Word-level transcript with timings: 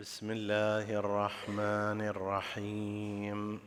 بسم 0.00 0.30
الله 0.30 0.96
الرحمن 0.96 2.00
الرحيم. 2.00 3.60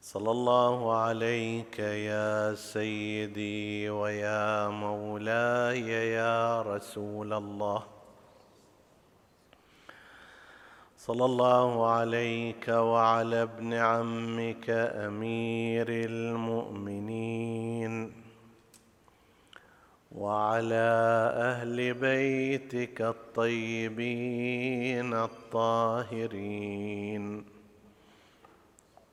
صلى 0.00 0.30
الله 0.30 0.96
عليك 0.96 1.78
يا 1.78 2.54
سيدي 2.54 3.90
ويا 3.90 4.68
مولاي 4.68 5.88
يا 6.14 6.62
رسول 6.62 7.32
الله. 7.32 7.82
صلى 10.96 11.24
الله 11.24 11.90
عليك 11.90 12.68
وعلى 12.68 13.42
ابن 13.42 13.74
عمك 13.74 14.70
أمير 15.10 15.88
المؤمنين. 15.90 17.92
وعلى 20.14 20.90
أهل 21.36 21.94
بيتك 21.94 23.02
الطيبين 23.02 24.34
الطاهرين. 25.14 26.74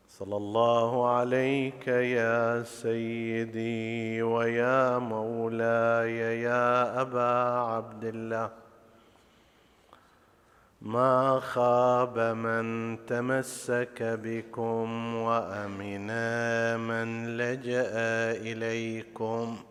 صلى 0.10 0.38
الله 0.38 1.10
عليك 1.10 1.88
يا 1.88 2.64
سيدي 2.64 4.22
ويا 4.22 4.98
مولاي 4.98 6.42
يا 6.42 7.02
أبا 7.02 7.34
عبد 7.60 8.04
الله. 8.06 8.50
ما 10.82 11.40
خاب 11.40 12.20
من 12.20 12.98
تمسك 13.06 14.04
بكم 14.04 15.16
وامنا 15.16 16.78
من 16.78 17.38
لجأ 17.38 17.92
إليكم. 18.32 19.71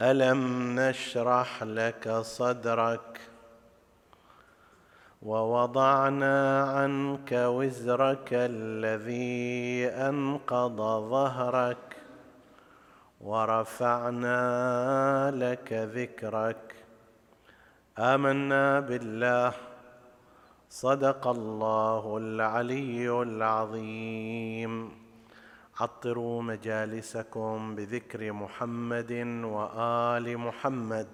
ألم 0.00 0.80
نشرح 0.80 1.62
لك 1.62 2.08
صدرك 2.08 3.20
ووضعنا 5.22 6.62
عنك 6.62 7.32
وزرك 7.32 8.28
الذي 8.32 9.88
أنقض 9.88 10.76
ظهرك 11.10 11.96
ورفعنا 13.20 14.40
لك 15.34 15.72
ذكرك. 15.72 16.74
آمنا 17.98 18.80
بالله. 18.80 19.52
صدق 20.70 21.26
الله 21.26 22.16
العلي 22.16 23.22
العظيم. 23.22 25.05
عطروا 25.80 26.42
مجالسكم 26.42 27.74
بذكر 27.74 28.32
محمد 28.32 29.12
وآل 29.44 30.38
محمد. 30.38 31.06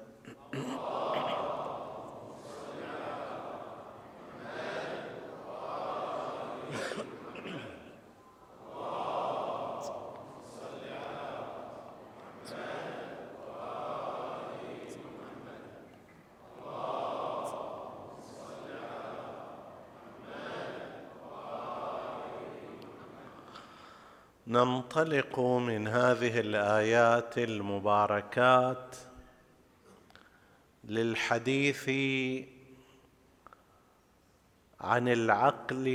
ننطلق 24.65 25.41
من 25.41 25.89
هذه 25.89 26.41
الآيات 26.41 27.39
المباركات 27.39 28.97
للحديث 30.85 31.89
عن 34.81 35.09
العقل 35.09 35.87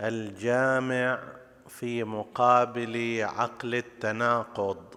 الجامع 0.00 1.22
في 1.68 2.04
مقابل 2.04 3.22
عقل 3.22 3.74
التناقض 3.74 4.94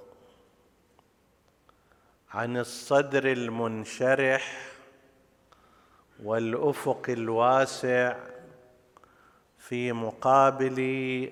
عن 2.31 2.57
الصدر 2.57 3.31
المنشرح 3.31 4.71
والأفق 6.23 7.05
الواسع 7.09 8.17
في 9.69 9.91
مقابل 9.91 10.79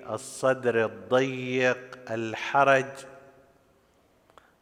الصدر 0.09 0.85
الضيق 0.85 2.11
الحرج 2.11 2.85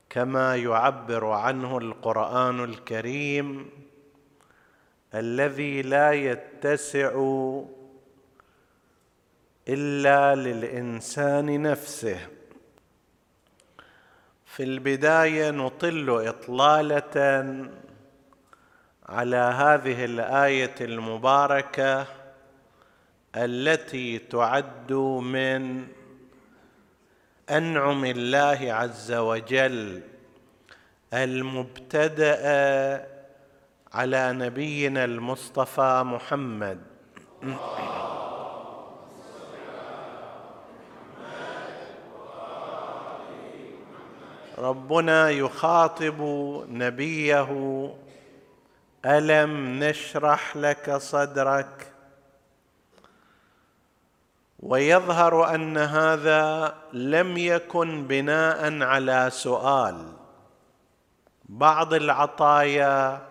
كما 0.09 0.55
يعبر 0.55 1.25
عنه 1.25 1.77
القرآن 1.77 2.63
الكريم 2.63 3.69
الذي 5.15 5.81
لا 5.81 6.11
يتسع 6.11 7.11
إلا 9.67 10.35
للإنسان 10.35 11.61
نفسه. 11.61 12.27
في 14.45 14.63
البداية 14.63 15.51
نطل 15.51 16.27
إطلالة 16.27 17.15
على 19.05 19.37
هذه 19.37 20.05
الآية 20.05 20.75
المباركة 20.81 22.22
التي 23.35 24.19
تعد 24.19 24.93
من 25.21 25.87
أنعم 27.49 28.05
الله 28.05 28.73
عز 28.73 29.11
وجل 29.11 30.01
المبتدأ 31.13 32.37
على 33.93 34.33
نبينا 34.33 35.05
المصطفى 35.05 36.03
محمد. 36.05 36.81
ربنا 44.57 45.29
يخاطب 45.29 46.21
نبيه. 46.69 47.49
ألم 49.05 49.83
نشرح 49.83 50.57
لك 50.57 50.97
صدرك؟ 50.97 51.92
ويظهر 54.63 55.55
أن 55.55 55.77
هذا 55.77 56.75
لم 56.93 57.37
يكن 57.37 58.07
بناء 58.07 58.81
على 58.83 59.29
سؤال. 59.31 60.13
بعض 61.45 61.93
العطايا 61.93 63.21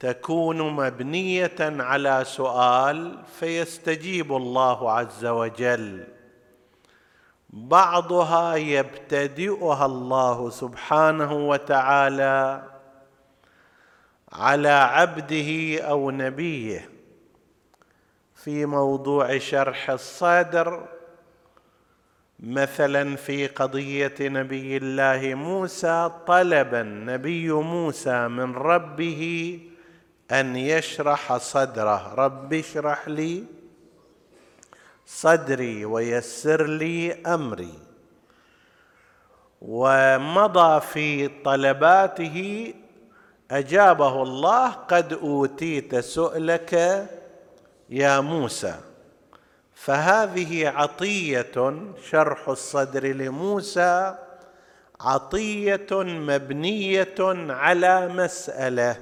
تكون 0.00 0.70
مبنية 0.70 1.56
على 1.60 2.22
سؤال 2.24 3.18
فيستجيب 3.40 4.36
الله 4.36 4.92
عز 4.92 5.24
وجل. 5.24 6.04
بعضها 7.50 8.54
يبتدئها 8.54 9.86
الله 9.86 10.50
سبحانه 10.50 11.32
وتعالى 11.32 12.62
على 14.32 14.68
عبده 14.68 15.80
أو 15.80 16.10
نبيه. 16.10 16.95
في 18.46 18.66
موضوع 18.66 19.38
شرح 19.38 19.90
الصدر 19.90 20.88
مثلا 22.40 23.16
في 23.16 23.46
قضية 23.46 24.14
نبي 24.20 24.76
الله 24.76 25.34
موسى 25.34 26.10
طلب 26.26 26.74
النبي 26.74 27.52
موسى 27.52 28.28
من 28.28 28.54
ربه 28.54 29.60
أن 30.32 30.56
يشرح 30.56 31.36
صدره. 31.36 32.14
رب 32.14 32.54
اشرح 32.54 33.08
لي 33.08 33.44
صدري 35.06 35.84
ويسر 35.84 36.66
لي 36.66 37.12
أمري. 37.12 37.74
ومضى 39.62 40.80
في 40.80 41.28
طلباته 41.28 42.74
أجابه 43.50 44.22
الله 44.22 44.68
قد 44.68 45.12
أوتيت 45.12 45.96
سؤلك 45.96 47.06
يا 47.90 48.20
موسى 48.20 48.74
فهذه 49.74 50.68
عطية 50.68 51.74
شرح 52.10 52.48
الصدر 52.48 53.06
لموسى 53.06 54.14
عطية 55.00 55.86
مبنية 55.92 57.14
على 57.48 58.08
مسألة. 58.08 58.96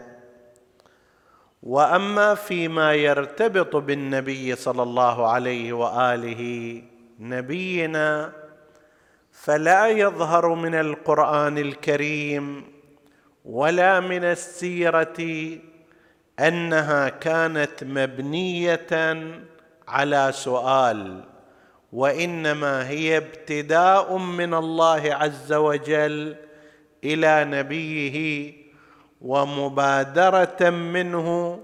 وأما 1.62 2.34
فيما 2.34 2.94
يرتبط 2.94 3.76
بالنبي 3.76 4.56
صلى 4.56 4.82
الله 4.82 5.28
عليه 5.28 5.72
وآله 5.72 6.82
نبينا 7.18 8.32
فلا 9.32 9.86
يظهر 9.88 10.54
من 10.54 10.74
القرآن 10.74 11.58
الكريم 11.58 12.64
ولا 13.44 14.00
من 14.00 14.24
السيرة 14.24 15.16
أنها 16.40 17.08
كانت 17.08 17.84
مبنية 17.84 18.86
على 19.88 20.30
سؤال 20.34 21.24
وإنما 21.92 22.88
هي 22.88 23.16
ابتداء 23.16 24.16
من 24.16 24.54
الله 24.54 25.14
عز 25.14 25.52
وجل 25.52 26.36
إلى 27.04 27.44
نبيه 27.44 28.52
ومبادرة 29.20 30.70
منه 30.70 31.58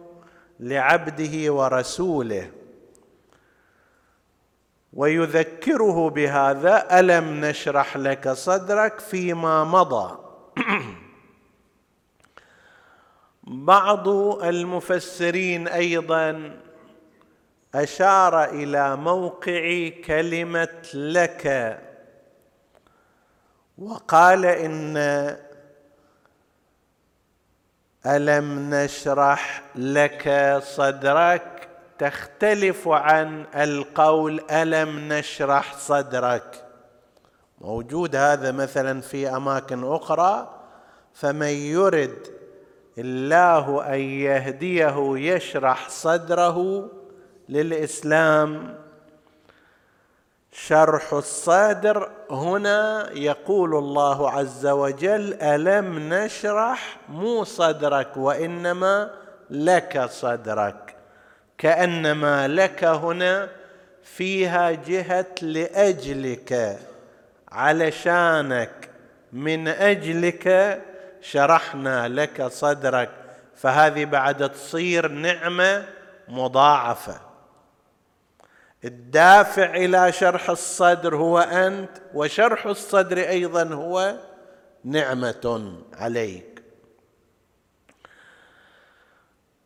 لعبده 0.60 1.52
ورسوله. 1.52 2.50
ويذكره 4.92 6.10
بهذا 6.10 7.00
ألم 7.00 7.44
نشرح 7.44 7.96
لك 7.96 8.28
صدرك 8.28 9.00
فيما 9.00 9.64
مضى؟ 9.64 10.18
بعض 13.50 14.08
المفسرين 14.44 15.68
أيضا 15.68 16.56
أشار 17.74 18.44
إلى 18.44 18.96
موقع 18.96 19.90
كلمة 20.04 20.82
لك 20.94 21.78
وقال 23.78 24.46
إن 24.46 24.96
ألم 28.06 28.74
نشرح 28.74 29.62
لك 29.74 30.58
صدرك؟ 30.62 31.68
تختلف 31.98 32.88
عن 32.88 33.46
القول 33.54 34.40
ألم 34.50 35.12
نشرح 35.12 35.76
صدرك. 35.76 36.64
موجود 37.60 38.16
هذا 38.16 38.52
مثلا 38.52 39.00
في 39.00 39.28
أماكن 39.28 39.92
أخرى 39.92 40.60
فمن 41.14 41.46
يرد 41.46 42.39
الله 43.00 43.94
أن 43.94 44.00
يهديه 44.00 45.12
يشرح 45.16 45.88
صدره 45.88 46.88
للإسلام. 47.48 48.74
شرح 50.52 51.12
الصادر 51.12 52.10
هنا 52.30 53.10
يقول 53.12 53.74
الله 53.74 54.30
عز 54.30 54.66
وجل 54.66 55.34
ألم 55.34 56.14
نشرح 56.14 56.96
مو 57.08 57.44
صدرك 57.44 58.16
وإنما 58.16 59.10
لك 59.50 60.06
صدرك. 60.10 60.96
كأنما 61.58 62.48
لك 62.48 62.84
هنا 62.84 63.48
فيها 64.02 64.70
جهة 64.70 65.34
لأجلك 65.42 66.78
علشانك 67.52 68.90
من 69.32 69.68
أجلك 69.68 70.80
شرحنا 71.20 72.08
لك 72.08 72.46
صدرك 72.46 73.10
فهذه 73.56 74.04
بعد 74.04 74.50
تصير 74.50 75.08
نعمة 75.08 75.86
مضاعفة. 76.28 77.20
الدافع 78.84 79.74
إلى 79.76 80.12
شرح 80.12 80.50
الصدر 80.50 81.16
هو 81.16 81.38
أنت 81.38 81.90
وشرح 82.14 82.66
الصدر 82.66 83.18
أيضا 83.18 83.64
هو 83.64 84.16
نعمة 84.84 85.74
عليك. 85.94 86.62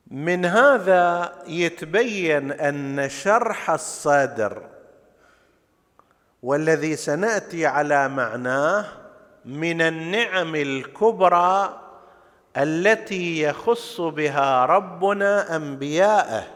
من 0.06 0.44
هذا 0.44 1.32
يتبين 1.46 2.52
أن 2.52 3.08
شرح 3.08 3.70
الصدر 3.70 4.68
والذي 6.42 6.96
سنأتي 6.96 7.66
على 7.66 8.08
معناه 8.08 9.03
من 9.44 9.82
النعم 9.82 10.54
الكبرى 10.54 11.80
التي 12.56 13.42
يخص 13.42 14.00
بها 14.00 14.66
ربنا 14.66 15.56
أنبياءه. 15.56 16.46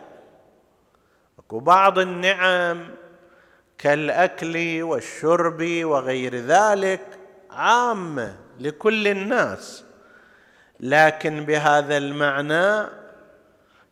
وبعض 1.50 1.99
النعم 1.99 2.90
كالأكل 3.79 4.82
والشرب 4.82 5.62
وغير 5.82 6.37
ذلك 6.37 7.19
عامه 7.50 8.37
لكل 8.61 9.08
الناس 9.08 9.84
لكن 10.81 11.44
بهذا 11.44 11.96
المعنى 11.96 12.88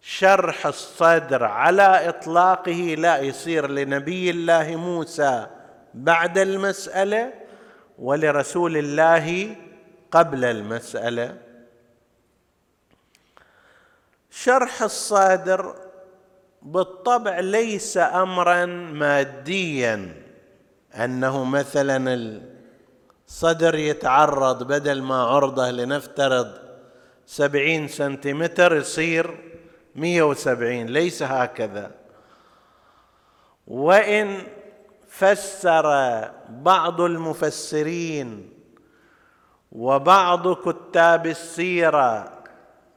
شرح 0.01 0.67
الصدر 0.67 1.45
على 1.45 2.09
إطلاقه 2.09 2.95
لا 2.99 3.19
يصير 3.19 3.71
لنبي 3.71 4.31
الله 4.31 4.77
موسى 4.77 5.47
بعد 5.95 6.39
المسألة. 6.39 7.33
ولرسول 7.99 8.77
الله 8.77 9.57
قبل 10.11 10.45
المسألة. 10.45 11.37
شرح 14.31 14.83
الصادر 14.83 15.75
بالطبع 16.63 17.41
ليس 17.41 17.97
امرا 17.97 18.67
ماديا. 18.67 20.23
أنه 20.95 21.45
مثلا 21.45 22.15
الصدر 23.29 23.75
يتعرض 23.75 24.63
بدل 24.63 25.03
ما 25.03 25.23
عرضة 25.23 25.71
لنفترض 25.71 26.53
سبعين 27.27 27.89
سنتيمتر 27.89 28.77
يصير 28.77 29.37
مية 29.95 30.23
وسبعين 30.23 30.87
ليس 30.87 31.23
هكذا. 31.23 31.91
وإن 33.67 34.47
فسر 35.19 35.89
بعض 36.49 37.01
المفسرين 37.01 38.53
وبعض 39.73 40.53
كتاب 40.53 41.27
السيرة 41.27 42.33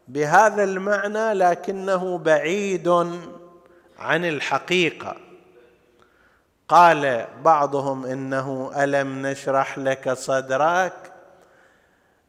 بهذا 0.07 0.63
المعنى 0.63 1.33
لكنه 1.33 2.17
بعيد 2.17 2.87
عن 3.99 4.25
الحقيقة. 4.25 5.15
قال 6.67 7.25
بعضهم 7.43 8.05
إنه 8.05 8.71
ألم 8.83 9.27
نشرح 9.27 9.77
لك 9.77 10.13
صدرك؟ 10.13 11.13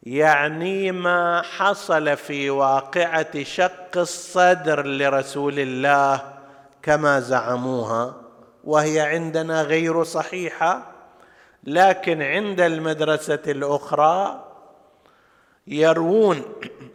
يعني 0.03 0.93
ما 0.93 1.43
حصل 1.43 2.17
في 2.17 2.51
واقعة 2.51 3.43
شق 3.43 3.97
الصدر 3.97 4.87
لرسول 4.87 5.59
الله 5.59 6.21
كما 6.83 7.21
زعموها. 7.21 8.30
وهي 8.65 9.01
عندنا 9.01 9.63
غير 9.63 10.05
صحيحة 10.05 10.93
لكن 11.65 12.23
عند 12.23 12.61
المدرسة 12.61 13.43
الأخرى 13.47 14.45
يروون 15.67 16.43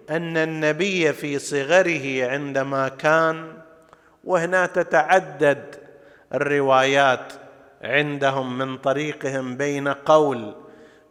أن 0.09 0.37
النبي 0.37 1.13
في 1.13 1.39
صغره 1.39 2.27
عندما 2.27 2.87
كان 2.87 3.53
وهنا 4.23 4.65
تتعدد 4.65 5.75
الروايات 6.33 7.33
عندهم 7.81 8.57
من 8.57 8.77
طريقهم 8.77 9.57
بين 9.57 9.87
قول 9.87 10.55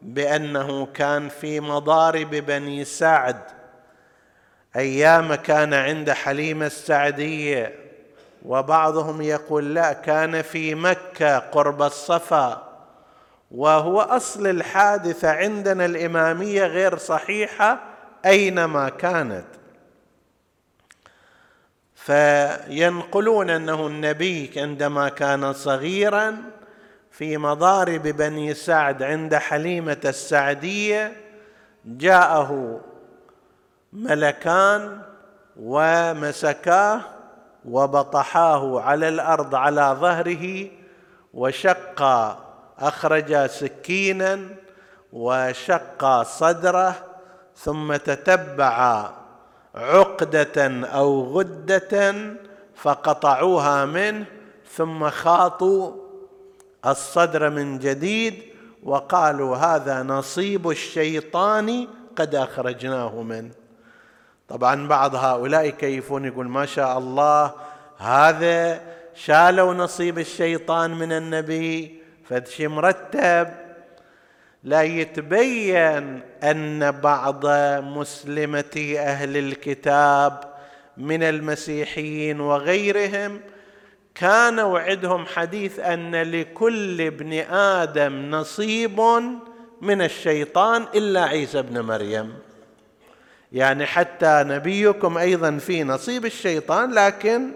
بأنه 0.02 0.86
كان 0.86 1.28
في 1.28 1.60
مضارب 1.60 2.30
بني 2.30 2.84
سعد. 2.84 3.40
أيام 4.76 5.34
كان 5.34 5.74
عند 5.74 6.10
حليمة 6.10 6.66
السعدية. 6.66 7.83
وبعضهم 8.44 9.22
يقول 9.22 9.74
لا 9.74 9.92
كان 9.92 10.42
في 10.42 10.74
مكة 10.74 11.38
قرب 11.38 11.82
الصفا 11.82 12.68
وهو 13.50 14.00
أصل 14.00 14.46
الحادثه 14.46 15.30
عندنا 15.30 15.84
الإمامية 15.84 16.66
غير 16.66 16.98
صحيحة 16.98 17.80
أينما 18.26 18.88
كانت. 18.88 19.44
فينقلون 21.94 23.50
أنه 23.50 23.86
النبي 23.86 24.50
عندما 24.56 25.08
كان 25.08 25.52
صغيرا 25.52 26.36
في 27.10 27.38
مضارب 27.38 28.02
بني 28.02 28.54
سعد 28.54 29.02
عند 29.02 29.34
حليمة 29.34 30.00
السعدية 30.04 31.12
جاءه 31.84 32.80
ملكان 33.92 35.02
ومسكاه 35.56 37.00
وبطحاه 37.68 38.80
على 38.80 39.08
الأرض 39.08 39.54
على 39.54 39.96
ظهره 40.00 40.68
وشقا 41.34 42.38
أخرج 42.78 43.46
سكينا 43.46 44.40
وشق 45.12 46.22
صدره 46.22 46.94
ثم 47.56 47.96
تتبع 47.96 49.08
عقدة 49.74 50.86
أو 50.86 51.24
غدة 51.24 52.14
فقطعوها 52.74 53.84
منه 53.84 54.24
ثم 54.76 55.10
خاطوا 55.10 55.92
الصدر 56.86 57.50
من 57.50 57.78
جديد 57.78 58.42
وقالوا 58.82 59.56
هذا 59.56 60.02
نصيب 60.02 60.70
الشيطان 60.70 61.88
قد 62.16 62.34
أخرجناه 62.34 63.22
منه. 63.22 63.63
طبعا 64.48 64.88
بعض 64.88 65.14
هؤلاء 65.14 65.64
يكيفون 65.64 66.24
يقول 66.24 66.48
ما 66.48 66.66
شاء 66.66 66.98
الله 66.98 67.52
هذا 67.98 68.80
شالوا 69.14 69.74
نصيب 69.74 70.18
الشيطان 70.18 70.90
من 70.90 71.12
النبي 71.12 72.00
فدشي 72.28 72.68
مرتب؟ 72.68 73.48
لا 74.64 74.82
يتبين 74.82 76.20
أن 76.42 76.90
بعض 76.90 77.46
مسلمتي 77.84 79.00
أهل 79.00 79.36
الكتاب 79.36 80.54
من 80.96 81.22
المسيحيين 81.22 82.40
وغيرهم 82.40 83.40
كان 84.14 84.60
وعدهم 84.60 85.26
حديث 85.26 85.78
أن 85.78 86.16
لكل 86.16 87.00
ابن 87.00 87.32
آدم 87.50 88.30
نصيب 88.30 89.00
من 89.80 90.02
الشيطان 90.02 90.86
إلا 90.94 91.24
عيسى 91.24 91.58
ابن 91.58 91.80
مريم. 91.80 92.34
يعني 93.54 93.86
حتى 93.86 94.44
نبيكم 94.46 95.18
أيضا 95.18 95.58
في 95.58 95.84
نصيب 95.84 96.24
الشيطان 96.24 96.92
لكن 96.92 97.50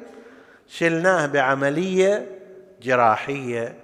شلناه 0.68 1.26
بعملية 1.26 2.38
جراحية. 2.82 3.74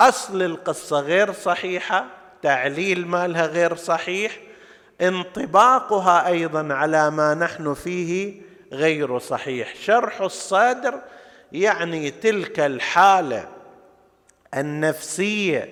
أصل 0.00 0.42
القصة 0.42 1.00
غير 1.00 1.32
صحيحة 1.32 2.04
تعليل 2.42 3.06
مالها 3.06 3.46
غير 3.46 3.76
صحيح 3.76 4.38
انطباقها 5.00 6.26
أيضا 6.26 6.74
على 6.74 7.10
ما 7.10 7.34
نحن 7.34 7.74
فيه 7.74 8.34
غير 8.72 9.18
صحيح. 9.18 9.74
شرح 9.74 10.20
الصدر 10.20 11.00
يعني 11.52 12.10
تلك 12.10 12.60
الحالة 12.60 13.48
النفسية 14.54 15.68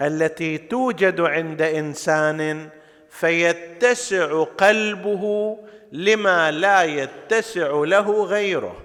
التي 0.00 0.58
توجد 0.58 1.20
عند 1.20 1.62
إنسان 1.62 2.68
فيتسع 3.12 4.42
قلبه 4.42 5.56
لما 5.92 6.50
لا 6.50 6.82
يتسع 6.82 7.68
له 7.70 8.24
غيره. 8.24 8.76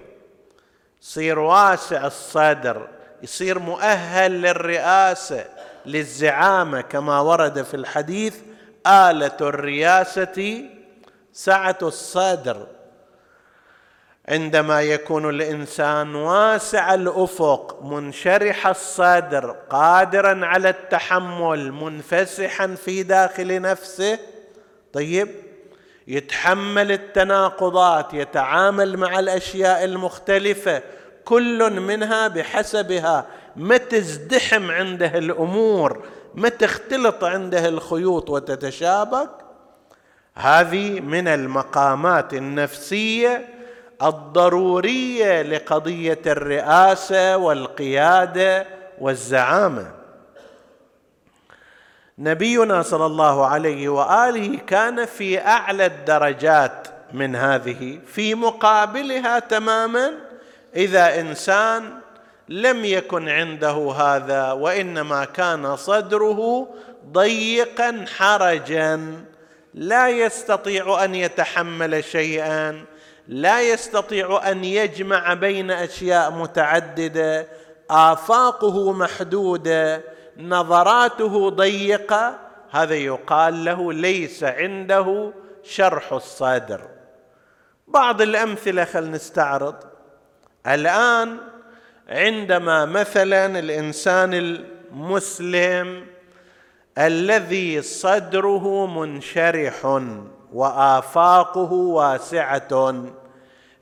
يصير 1.02 1.38
واسع 1.38 2.06
الصدر 2.06 2.88
يصير 3.22 3.58
مؤهل 3.58 4.42
للرئاسة 4.42 5.44
للزعامة 5.86 6.80
كما 6.80 7.20
ورد 7.20 7.62
في 7.62 7.74
الحديث 7.74 8.36
آلة 8.86 9.36
الرياسه 9.40 10.64
سعة 11.32 11.78
الصدر. 11.82 12.66
عندما 14.28 14.82
يكون 14.82 15.30
الإنسان 15.30 16.14
واسع 16.14 16.94
الأفق 16.94 17.82
منشرح 17.82 18.66
الصدر 18.66 19.56
قادرا 19.70 20.46
على 20.46 20.68
التحمل 20.68 21.72
منفسحا 21.72 22.66
في 22.66 23.02
داخل 23.02 23.60
نفسه 23.60 24.18
طيب 24.92 25.28
يتحمل 26.08 26.92
التناقضات 26.92 28.14
يتعامل 28.14 28.96
مع 28.96 29.18
الأشياء 29.18 29.84
المختلفة 29.84 30.82
كل 31.24 31.80
منها 31.80 32.28
بحسبها 32.28 33.26
ما 33.56 33.76
تزدحم 33.76 34.70
عنده 34.70 35.18
الأمور 35.18 36.04
ما 36.34 36.48
تختلط 36.48 37.24
عنده 37.24 37.68
الخيوط 37.68 38.30
وتتشابك؟ 38.30 39.30
هذه 40.34 41.00
من 41.00 41.28
المقامات 41.28 42.34
النفسية 42.34 43.57
الضرورية 44.02 45.42
لقضية 45.42 46.22
الرئاسة 46.26 47.36
والقيادة 47.36 48.66
والزعامة. 48.98 49.90
نبينا 52.18 52.82
صلى 52.82 53.06
الله 53.06 53.46
عليه 53.46 53.88
وآله 53.88 54.58
كان 54.66 55.04
في 55.04 55.38
أعلى 55.38 55.86
الدرجات 55.86 56.88
من 57.12 57.36
هذه 57.36 57.98
في 58.06 58.34
مقابلها 58.34 59.38
تماما 59.38 60.12
إذا 60.76 61.20
إنسان 61.20 62.00
لم 62.48 62.84
يكن 62.84 63.28
عنده 63.28 63.92
هذا 63.98 64.52
وإنما 64.52 65.24
كان 65.24 65.76
صدره 65.76 66.68
ضيقا 67.12 68.04
حرجا 68.16 69.24
لا 69.74 70.08
يستطيع 70.08 71.04
أن 71.04 71.14
يتحمل 71.14 72.04
شيئا. 72.04 72.84
لا 73.28 73.62
يستطيع 73.62 74.50
أن 74.50 74.64
يجمع 74.64 75.34
بين 75.34 75.70
أشياء 75.70 76.30
متعددة 76.30 77.46
آفاقه 77.90 78.92
محدودة 78.92 80.02
نظراته 80.36 81.50
ضيقة. 81.50 82.38
هذا 82.70 82.94
يقال 82.94 83.64
له 83.64 83.92
ليس 83.92 84.44
عنده 84.44 85.32
شرح 85.62 86.12
الصدر. 86.12 86.80
بعض 87.88 88.22
الأمثلة 88.22 88.84
خل 88.84 89.10
نستعرض. 89.10 89.74
الآن 90.66 91.36
عندما 92.08 92.84
مثلا 92.84 93.58
الإنسان 93.58 94.34
المسلم 94.34 96.06
الذي 96.98 97.82
صدره 97.82 98.86
منشرح 98.86 100.00
وآفاقه 100.52 101.72
واسعة. 101.72 102.94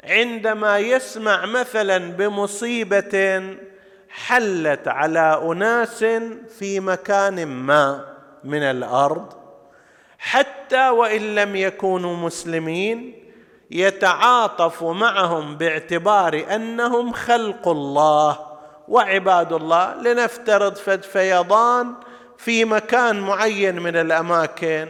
عندما 0.04 0.78
يسمع 0.78 1.46
مثلا 1.46 1.98
بمصيبة 1.98 3.42
حلت 4.08 4.88
على 4.88 5.42
أناس 5.52 6.04
في 6.58 6.80
مكان 6.80 7.46
ما 7.46 8.04
من 8.44 8.62
الأرض 8.62 9.32
حتى 10.18 10.88
وإن 10.88 11.34
لم 11.34 11.56
يكونوا 11.56 12.16
مسلمين 12.16 13.24
يتعاطف 13.70 14.84
معهم 14.84 15.56
باعتبار 15.56 16.44
أنهم 16.54 17.12
خلق 17.12 17.68
الله 17.68 18.38
وعباد 18.88 19.52
الله. 19.52 19.94
لنفترض 19.94 20.76
فد 20.76 21.02
فيضان 21.02 21.94
في 22.38 22.64
مكان 22.64 23.20
معين 23.20 23.82
من 23.82 23.96
الأماكن 23.96 24.88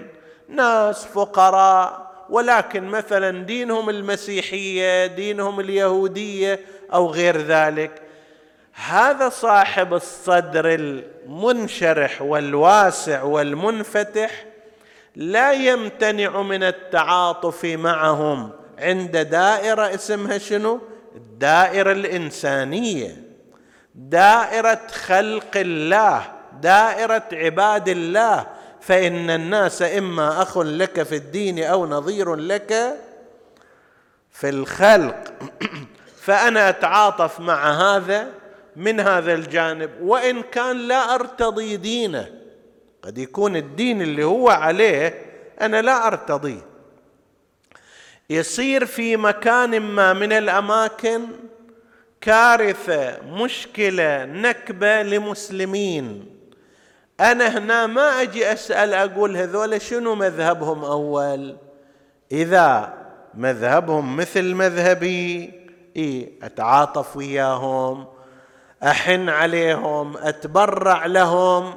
ناس 0.49 1.05
فقراء 1.05 2.07
ولكن 2.31 2.85
مثلا 2.85 3.45
دينهم 3.45 3.91
المسيحية 3.91 5.07
دينهم 5.07 5.61
اليهودية 5.61 6.61
أو 6.93 7.11
غير 7.11 7.37
ذلك. 7.37 8.03
هذا 8.73 9.29
صاحب 9.29 9.95
الصدر 9.95 10.75
المنشرح 10.75 12.23
والواسع 12.23 13.23
والمنفتح 13.23 14.45
لا 15.17 15.53
يمتنع 15.53 16.43
من 16.43 16.63
التعاطف 16.63 17.65
معهم 17.65 18.51
عند 18.79 19.17
دائرة 19.17 19.95
اسمها 19.95 20.39
شنو؟ 20.39 20.81
الدائرة 21.17 21.93
الإنسانية. 21.93 23.23
دائرة 23.95 24.81
خلق 25.07 25.57
الله 25.57 26.23
دائرة 26.61 27.23
عباد 27.33 27.89
الله. 27.89 28.47
فإن 28.87 29.31
الناس 29.31 29.83
إما 29.83 30.43
أخ 30.43 30.59
لك 30.59 31.03
في 31.03 31.17
الدين 31.17 31.63
أو 31.63 31.87
نظير 31.87 32.35
لك 32.35 32.97
في 34.31 34.49
الخلق. 34.49 35.25
فأنا 36.27 36.69
أتعاطف 36.69 37.41
مع 37.41 37.73
هذا 37.73 38.29
من 38.77 39.01
هذا 39.01 39.35
الجانب 39.35 39.91
وإن 40.01 40.43
كان 40.43 40.77
لا 40.77 41.15
أرتضي 41.15 41.77
دينه. 41.77 42.31
قد 43.03 43.19
يكون 43.19 43.57
الدين 43.57 44.03
اللي 44.03 44.25
هو 44.25 44.49
عليه 44.49 45.23
أنا 45.61 45.83
لا 45.83 46.07
ارتضيه 46.07 46.67
يصير 48.31 48.87
في 48.87 49.17
مكان 49.17 49.81
ما 49.81 50.13
من 50.13 50.33
الأماكن 50.33 51.23
كارثة 52.21 53.19
مشكلة 53.23 54.25
نكبة 54.25 55.03
لمسلمين. 55.03 56.36
أنا 57.21 57.59
هنا 57.59 57.87
ما 57.87 58.23
أجي 58.23 58.53
أسأل 58.53 58.95
أقول 58.95 59.37
هذول 59.37 59.83
شنو 59.83 60.15
مذهبهم 60.15 60.85
أول؟ 60.85 61.57
إذا 62.33 62.95
مذهبهم 63.35 64.17
مثل 64.17 64.55
مذهبي 64.55 65.53
إيه 65.97 66.31
أتعاطف 66.43 67.17
وياهم 67.17 68.07
أحن 68.83 69.29
عليهم 69.29 70.17
أتبرع 70.17 71.07
لهم. 71.07 71.75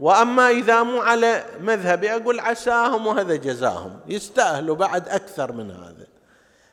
وأما 0.00 0.50
إذا 0.50 0.82
مو 0.82 1.00
على 1.00 1.44
مذهبي 1.60 2.14
أقول 2.14 2.40
عساهم 2.40 3.06
وهذا 3.06 3.36
جزاهم. 3.36 4.00
يستأهلوا 4.06 4.76
بعد 4.76 5.08
أكثر 5.08 5.52
من 5.52 5.70
هذا. 5.70 6.06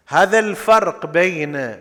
هذا 0.07 0.39
الفرق 0.39 1.05
بين 1.05 1.79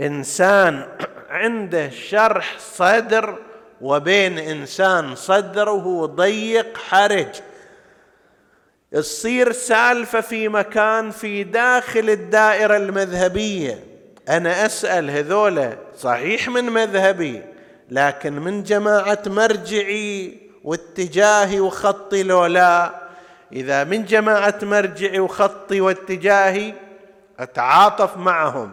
إنسان 0.00 0.88
عنده 1.30 1.90
شرح 1.90 2.56
صدر 2.58 3.38
وبين 3.80 4.38
إنسان 4.38 5.14
صدره 5.14 6.06
ضيق 6.06 6.78
حرج. 6.78 7.28
تصير 8.92 9.52
سالفة 9.52 10.20
في 10.20 10.48
مكان 10.48 11.10
في 11.10 11.44
داخل 11.44 12.10
الدائرة 12.10 12.76
المذهبية. 12.76 13.84
أنا 14.28 14.66
أسأل 14.66 15.10
هذولا 15.10 15.78
صحيح 15.98 16.48
من 16.48 16.64
مذهبي 16.64 17.42
لكن 17.90 18.32
من 18.32 18.62
جماعة 18.62 19.22
مرجعي 19.26 20.38
واتجاهي 20.64 21.60
وخطي 21.60 22.22
لو 22.22 22.46
لا 22.46 22.94
إذا 23.52 23.84
من 23.84 24.04
جماعة 24.04 24.58
مرجعي 24.62 25.20
وخطي 25.20 25.80
واتجاهي 25.80 26.74
أتعاطف 27.38 28.16
معهم. 28.16 28.72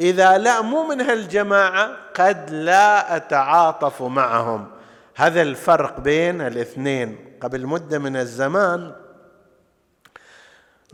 إذا 0.00 0.38
لا 0.38 0.60
مو 0.60 0.86
من 0.86 1.00
هالجماعة 1.00 1.96
قد 2.14 2.50
لا 2.50 3.16
أتعاطف 3.16 4.02
معهم. 4.02 4.70
هذا 5.14 5.42
الفرق 5.42 6.00
بين 6.00 6.40
الاثنين. 6.40 7.38
قبل 7.40 7.66
مدة 7.66 7.98
من 7.98 8.16
الزمان 8.16 8.92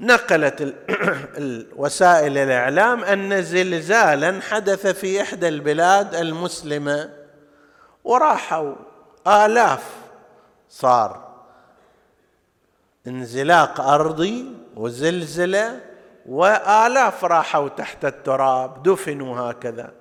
نقلت 0.00 0.74
وسائل 1.76 2.38
الاعلام 2.38 3.04
أن 3.04 3.42
زلزالا 3.42 4.40
حدث 4.40 4.86
في 4.86 5.22
إحدى 5.22 5.48
البلاد 5.48 6.14
المسلمة 6.14 7.10
وراحوا 8.04 8.74
آلاف 9.26 9.84
صار 10.70 11.32
انزلاق 13.06 13.80
أرضي 13.80 14.44
وزلزلة. 14.76 15.91
وآلاف 16.26 17.24
راحوا 17.24 17.68
تحت 17.68 18.04
التراب 18.04 18.82
دفنوا 18.82 19.40
هكذا. 19.40 19.92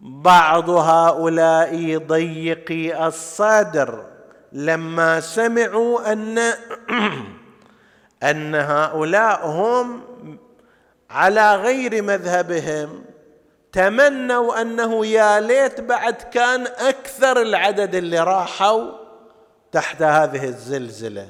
بعض 0.00 0.70
هؤلاء 0.70 1.98
ضيقي 1.98 3.06
الصدر 3.06 4.04
لما 4.52 5.20
سمعوا 5.20 6.12
أن 6.12 6.38
أن 8.30 8.54
هؤلاء 8.54 9.46
هم 9.46 10.02
على 11.10 11.56
غير 11.56 12.02
مذهبهم 12.02 13.04
تمنوا 13.72 14.60
أنه 14.60 15.06
يا 15.06 15.40
ليت 15.40 15.80
بعد 15.80 16.14
كان 16.14 16.66
أكثر 16.66 17.42
العدد 17.42 17.94
اللي 17.94 18.20
راحوا 18.20 18.92
تحت 19.72 20.02
هذه 20.02 20.44
الزلزلة. 20.44 21.28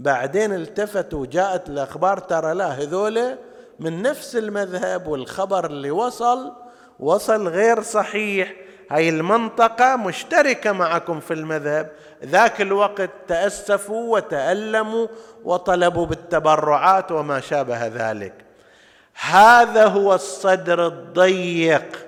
بعدين 0.00 0.52
التفتوا 0.54 1.26
جاءت 1.26 1.68
الأخبار 1.68 2.18
ترى 2.18 2.54
لا 2.54 2.66
هذول 2.66 3.36
من 3.80 4.02
نفس 4.02 4.36
المذهب 4.36 5.06
والخبر 5.06 5.66
اللي 5.66 5.90
وصل 5.90 6.52
وصل 7.00 7.48
غير 7.48 7.82
صحيح. 7.82 8.52
هاي 8.90 9.08
المنطقة 9.08 9.96
مشتركة 9.96 10.72
معكم 10.72 11.20
في 11.20 11.34
المذهب. 11.34 11.90
ذاك 12.24 12.60
الوقت 12.60 13.10
تأسفوا 13.28 14.16
وتألموا 14.16 15.06
وطلبوا 15.44 16.06
بالتبرعات 16.06 17.12
وما 17.12 17.40
شابه 17.40 17.86
ذلك. 17.86 18.34
هذا 19.20 19.86
هو 19.86 20.14
الصدر 20.14 20.86
الضيق 20.86 22.06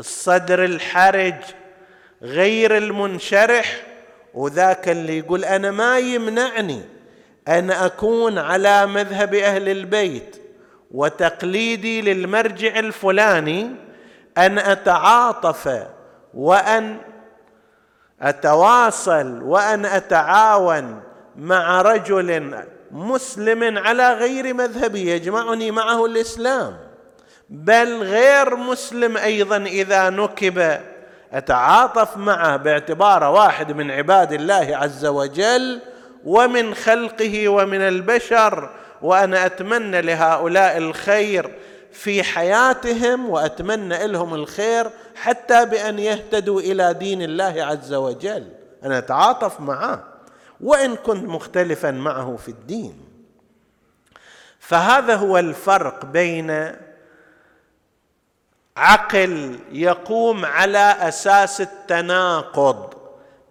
الصدر 0.00 0.64
الحرج 0.64 1.34
غير 2.22 2.76
المنشرح. 2.76 3.82
وذاك 4.34 4.88
اللي 4.88 5.18
يقول 5.18 5.44
أنا 5.44 5.70
ما 5.70 5.98
يمنعني. 5.98 6.82
أن 7.48 7.70
أكون 7.70 8.38
على 8.38 8.86
مذهب 8.86 9.34
أهل 9.34 9.68
البيت 9.68 10.36
وتقليدي 10.90 12.02
للمرجع 12.02 12.78
الفلاني 12.78 13.70
أن 14.38 14.58
أتعاطف 14.58 15.86
وأن 16.34 16.96
أتواصل 18.22 19.42
وأن 19.42 19.84
أتعاون 19.84 21.00
مع 21.36 21.82
رجل 21.82 22.54
مسلم 22.90 23.78
على 23.78 24.12
غير 24.14 24.54
مذهبي 24.54 25.10
يجمعني 25.10 25.70
معه 25.70 26.06
الإسلام. 26.06 26.76
بل 27.48 28.02
غير 28.02 28.56
مسلم 28.56 29.16
أيضا 29.16 29.56
إذا 29.56 30.10
نكب 30.10 30.80
أتعاطف 31.32 32.16
معه 32.16 32.56
باعتباره 32.56 33.30
واحد 33.30 33.72
من 33.72 33.90
عباد 33.90 34.32
الله 34.32 34.68
عز 34.72 35.06
وجل 35.06 35.80
ومن 36.24 36.74
خلقه 36.74 37.48
ومن 37.48 37.80
البشر 37.80 38.70
وأنا 39.02 39.46
أتمنى 39.46 40.02
لهؤلاء 40.02 40.78
الخير 40.78 41.54
في 41.92 42.22
حياتهم 42.22 43.30
وأتمنى 43.30 44.06
لهم 44.06 44.34
الخير 44.34 44.90
حتى 45.16 45.64
بأن 45.64 45.98
يهتدوا 45.98 46.60
إلى 46.60 46.94
دين 46.94 47.22
الله 47.22 47.64
عز 47.64 47.94
وجل. 47.94 48.48
أنا 48.84 48.98
أتعاطف 48.98 49.60
معه 49.60 50.04
وإن 50.60 50.96
كنت 50.96 51.24
مختلفا 51.24 51.90
معه 51.90 52.36
في 52.36 52.48
الدين. 52.48 53.04
فهذا 54.60 55.14
هو 55.14 55.38
الفرق 55.38 56.04
بين 56.04 56.72
عقل 58.76 59.58
يقوم 59.72 60.44
على 60.44 60.96
أساس 61.00 61.60
التناقض. 61.60 63.01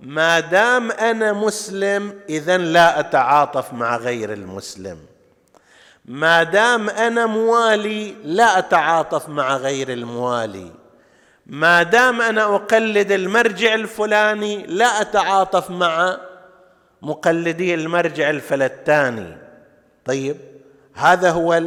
ما 0.01 0.39
دام 0.39 0.91
أنا 0.91 1.33
مسلم 1.33 2.19
اذا 2.29 2.57
لا 2.57 2.99
أتعاطف 2.99 3.73
مع 3.73 3.97
غير 3.97 4.33
المسلم. 4.33 4.97
ما 6.05 6.43
دام 6.43 6.89
أنا 6.89 7.25
موالي 7.25 8.15
لا 8.23 8.59
أتعاطف 8.59 9.29
مع 9.29 9.57
غير 9.57 9.93
الموالي. 9.93 10.71
ما 11.45 11.83
دام 11.83 12.21
أنا 12.21 12.55
أقلد 12.55 13.11
المرجع 13.11 13.73
الفلاني 13.73 14.65
لا 14.65 15.01
أتعاطف 15.01 15.71
مع 15.71 16.17
مقلدي 17.01 17.73
المرجع 17.73 18.29
الفلتاني. 18.29 19.37
طيب 20.05 20.37
هذا 20.93 21.31
هو 21.31 21.61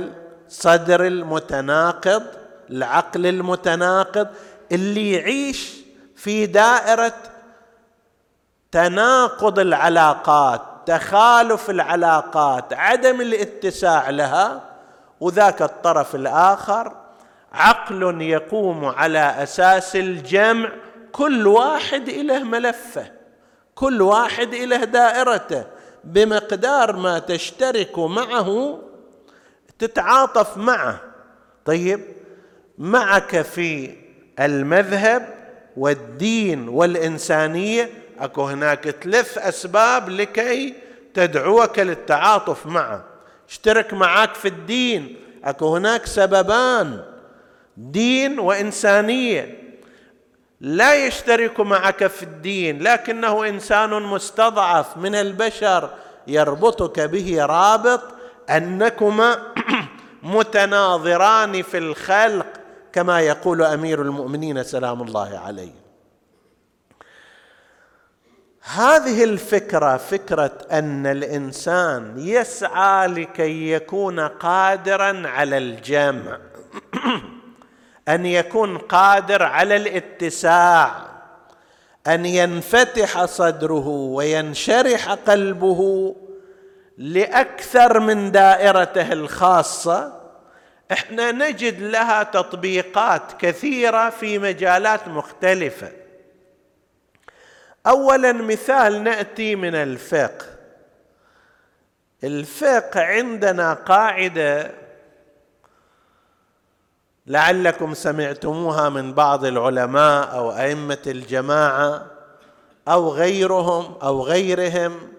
الصدر 0.48 1.06
المتناقض 1.06 2.22
العقل 2.70 3.26
المتناقض 3.26 4.28
اللي 4.72 5.12
يعيش 5.12 5.72
في 6.16 6.46
دائرة 6.46 7.14
تناقض 8.74 9.58
العلاقات 9.58 10.60
تخالف 10.86 11.70
العلاقات 11.70 12.72
عدم 12.72 13.20
الاتساع 13.20 14.10
لها 14.10 14.62
وذاك 15.20 15.62
الطرف 15.62 16.14
الآخر 16.14 16.92
عقل 17.52 18.22
يقوم 18.22 18.84
على 18.84 19.18
أساس 19.18 19.96
الجمع 19.96 20.68
كل 21.12 21.46
واحد 21.46 22.08
إله 22.08 22.42
ملفه 22.42 23.06
كل 23.74 24.02
واحد 24.02 24.54
إله 24.54 24.84
دائرته 24.84 25.64
بمقدار 26.04 26.96
ما 26.96 27.18
تشترك 27.18 27.98
معه 27.98 28.78
تتعاطف 29.78 30.56
معه. 30.56 31.00
طيب 31.64 32.00
معك 32.78 33.42
في 33.42 33.94
المذهب 34.40 35.34
والدين 35.76 36.68
والإنسانية 36.68 38.03
أكو 38.18 38.44
هناك 38.44 38.90
ثلاث 38.90 39.38
أسباب 39.38 40.08
لكي 40.08 40.74
تدعوك 41.14 41.78
للتعاطف 41.78 42.66
معه. 42.66 43.04
اشترك 43.48 43.94
معك 43.94 44.34
في 44.34 44.48
الدين. 44.48 45.16
أكو 45.44 45.76
هناك 45.76 46.06
سببان. 46.06 47.04
دين 47.76 48.38
وإنسانية. 48.38 49.64
لا 50.60 51.06
يشترك 51.06 51.60
معك 51.60 52.06
في 52.06 52.22
الدين 52.22 52.82
لكنه 52.82 53.48
إنسان 53.48 53.90
مستضعف 54.02 54.96
من 54.96 55.14
البشر. 55.14 55.90
يربطك 56.26 57.00
به 57.00 57.44
رابط 57.46 58.02
أنكما 58.50 59.38
متناظران 60.22 61.62
في 61.62 61.78
الخلق 61.78 62.46
كما 62.92 63.20
يقول 63.20 63.62
أمير 63.62 64.02
المؤمنين 64.02 64.62
سلام 64.62 65.02
الله 65.02 65.38
عليه. 65.38 65.83
هذه 68.72 69.24
الفكرة 69.24 69.96
فكرة 69.96 70.58
أن 70.72 71.06
الإنسان 71.06 72.14
يسعى 72.18 73.06
لكي 73.06 73.72
يكون 73.72 74.20
قادرا 74.20 75.28
على 75.28 75.58
الجمع 75.58 76.38
أن 78.08 78.26
يكون 78.26 78.78
قادر 78.78 79.42
على 79.42 79.76
الاتساع 79.76 81.06
أن 82.06 82.26
ينفتح 82.26 83.24
صدره 83.24 83.88
وينشرح 83.88 85.12
قلبه 85.12 86.14
لأكثر 86.98 88.00
من 88.00 88.32
دائرته 88.32 89.12
الخاصة. 89.12 90.20
إحنا 90.92 91.32
نجد 91.32 91.80
لها 91.80 92.22
تطبيقات 92.22 93.22
كثيرة 93.38 94.10
في 94.10 94.38
مجالات 94.38 95.08
مختلفة. 95.08 96.03
اولا 97.86 98.32
مثال 98.32 99.02
نأتي 99.02 99.56
من 99.56 99.74
الفقه. 99.74 100.46
الفقه 102.24 103.00
عندنا 103.00 103.74
قاعدة 103.74 104.70
لعلكم 107.26 107.94
سمعتموها 107.94 108.88
من 108.88 109.14
بعض 109.14 109.44
العلماء 109.44 110.36
أو 110.36 110.52
أئمة 110.52 111.02
الجماعة 111.06 112.06
أو 112.88 113.08
غيرهم 113.08 113.94
أو 114.02 114.22
غيرهم 114.22 115.12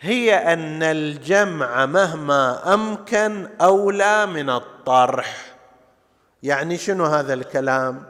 هي 0.00 0.34
أن 0.34 0.82
الجمع 0.82 1.86
مهما 1.86 2.74
أمكن 2.74 3.48
أولى 3.60 4.26
من 4.26 4.50
الطرح. 4.50 5.56
يعني 6.42 6.78
شنو 6.78 7.04
هذا 7.04 7.34
الكلام؟ 7.34 8.02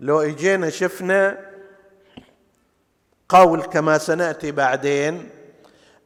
لو 0.00 0.20
إجينا 0.20 0.70
شفنا 0.70 1.49
قول 3.30 3.62
كما 3.62 3.98
سنأتي 3.98 4.52
بعدين 4.52 5.28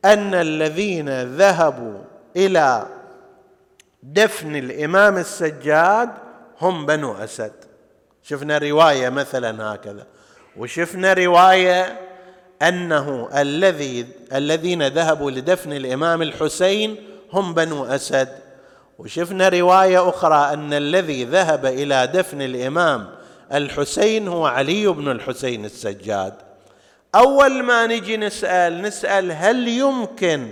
أن 0.04 0.34
الذين 0.34 1.36
ذهبوا 1.36 1.98
إلى 2.36 2.86
دفن 4.02 4.56
الإمام 4.56 5.16
السجاد 5.16 6.10
هم 6.60 6.86
بنو 6.86 7.14
أسد. 7.14 7.52
شفنا 8.22 8.58
رواية 8.58 9.08
مثلا 9.08 9.74
هكذا. 9.74 10.06
وشفنا 10.56 11.12
رواية 11.12 12.00
أنه 12.62 13.28
الذي 13.36 14.06
الذين 14.32 14.86
ذهبوا 14.86 15.30
لدفن 15.30 15.72
الإمام 15.72 16.22
الحسين 16.22 16.96
هم 17.32 17.54
بنو 17.54 17.84
أسد. 17.84 18.28
وشفنا 18.98 19.48
رواية 19.48 20.08
أخرى 20.08 20.54
أن 20.54 20.72
الذي 20.72 21.24
ذهب 21.24 21.66
إلى 21.66 22.06
دفن 22.06 22.42
الإمام 22.42 23.08
الحسين 23.52 24.28
هو 24.28 24.46
علي 24.46 24.86
بن 24.86 25.10
الحسين 25.10 25.64
السجاد. 25.64 26.34
أول 27.14 27.62
ما 27.62 27.86
نجي 27.86 28.16
نسأل 28.16 28.82
نسأل 28.82 29.32
هل 29.32 29.68
يمكن 29.68 30.50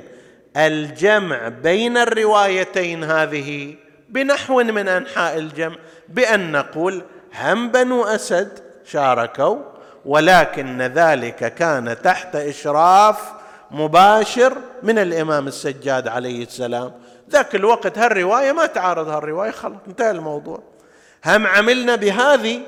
الجمع 0.57 1.49
بين 1.49 1.97
الروايتين 1.97 3.05
هذه 3.05 3.75
بنحو 4.09 4.63
من 4.63 4.89
أنحاء 4.89 5.39
الجمع؟ 5.39 5.77
بأن 6.09 6.53
نقول 6.53 7.03
هم 7.41 7.69
بنو 7.71 8.05
أسد 8.05 8.59
شاركوا 8.85 9.57
ولكن 10.05 10.83
ذلك 10.83 11.55
كان 11.55 12.03
تحت 12.03 12.37
إشراف 12.37 13.33
مباشر 13.71 14.59
من 14.83 14.99
الإمام 14.99 15.47
السجاد 15.47 16.09
عليه 16.09 16.45
السلام. 16.45 16.93
ذاك 17.31 17.55
الوقت 17.55 17.99
هالرواية 17.99 18.53
ما 18.53 18.67
تعارض 18.67 19.09
هالرواية 19.09 19.51
خلاص 19.51 19.77
انتهى 19.89 20.11
الموضوع. 20.11 20.63
هم 21.27 21.47
عملنا 21.47 21.97
بهذه؟ 21.97 22.61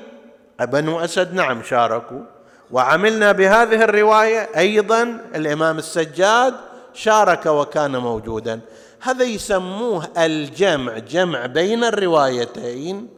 بنو 0.59 0.99
أسد 0.99 1.33
نعم 1.33 1.63
شاركوا. 1.63 2.34
وعملنا 2.71 3.31
بهذه 3.31 3.83
الرواية 3.83 4.49
أيضا 4.57 5.03
الإمام 5.35 5.77
السجاد 5.77 6.53
شارك 6.93 7.45
وكان 7.45 7.97
موجودا. 7.97 8.59
هذا 9.01 9.23
يسموه 9.23 10.07
الجمع 10.17 10.97
جمع 10.97 11.45
بين 11.45 11.83
الروايتين 11.83 13.09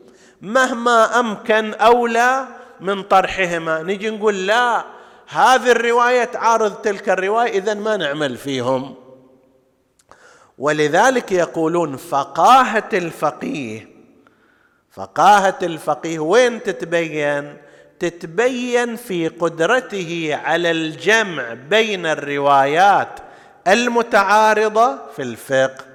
مهما 0.42 1.20
أمكن 1.20 1.74
اولى 1.74 2.48
من 2.80 3.04
طرحهما. 3.04 3.84
نجي 3.84 4.10
نقول 4.10 4.48
لا 4.48 4.84
هذه 5.28 5.72
الرواية 5.72 6.24
تعارض 6.24 6.74
تلك 6.74 7.10
الرواية 7.10 7.50
اذا 7.50 7.74
ما 7.74 7.98
نعمل 7.98 8.38
فيهم. 8.38 8.96
ولذلك 10.58 11.32
يقولون 11.32 11.98
فقاهة 11.98 12.90
الفقيه 12.94 13.90
فقاهة 14.92 15.58
الفقيه 15.64 16.20
وين 16.20 16.64
تتبين؟ 16.64 17.58
تتبين 18.00 18.96
في 18.96 19.28
قدرته 19.28 20.40
على 20.44 20.72
الجمع 20.72 21.54
بين 21.54 22.06
الروايات 22.06 23.20
المتعارضة 23.68 24.98
في 25.16 25.22
الفقه. 25.22 25.86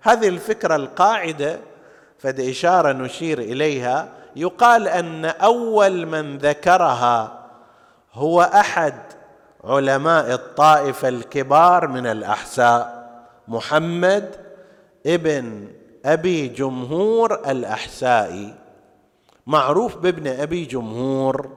هذه 0.00 0.28
الفكرة 0.28 0.76
القاعدة 0.76 1.58
فد 2.18 2.40
إشارة 2.40 2.92
نشير 2.92 3.38
إليها 3.38 4.08
يقال 4.36 4.88
أن 4.88 5.24
أول 5.24 6.06
من 6.06 6.38
ذكرها 6.38 7.38
هو 8.12 8.42
أحد 8.42 8.94
علماء 9.64 10.34
الطائفة 10.34 11.08
الكبار 11.08 11.88
من 11.88 12.06
الأحساء 12.06 13.08
محمد 13.48 14.36
ابن 15.06 15.68
أبي 16.04 16.48
جمهور 16.48 17.50
الأحسائي. 17.50 18.54
معروف 19.48 19.96
بابن 19.96 20.26
أبي 20.26 20.64
جمهور 20.64 21.50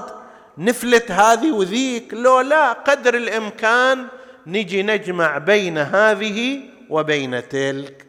نفلت 0.58 1.10
هذه 1.10 1.52
وذيك 1.52 2.14
لو 2.14 2.40
لا 2.40 2.72
قدر 2.72 3.14
الإمكان 3.14 4.06
نجي 4.46 4.82
نجمع 4.82 5.38
بين 5.38 5.78
هذه 5.78 6.60
وبين 6.90 7.48
تلك. 7.48 8.06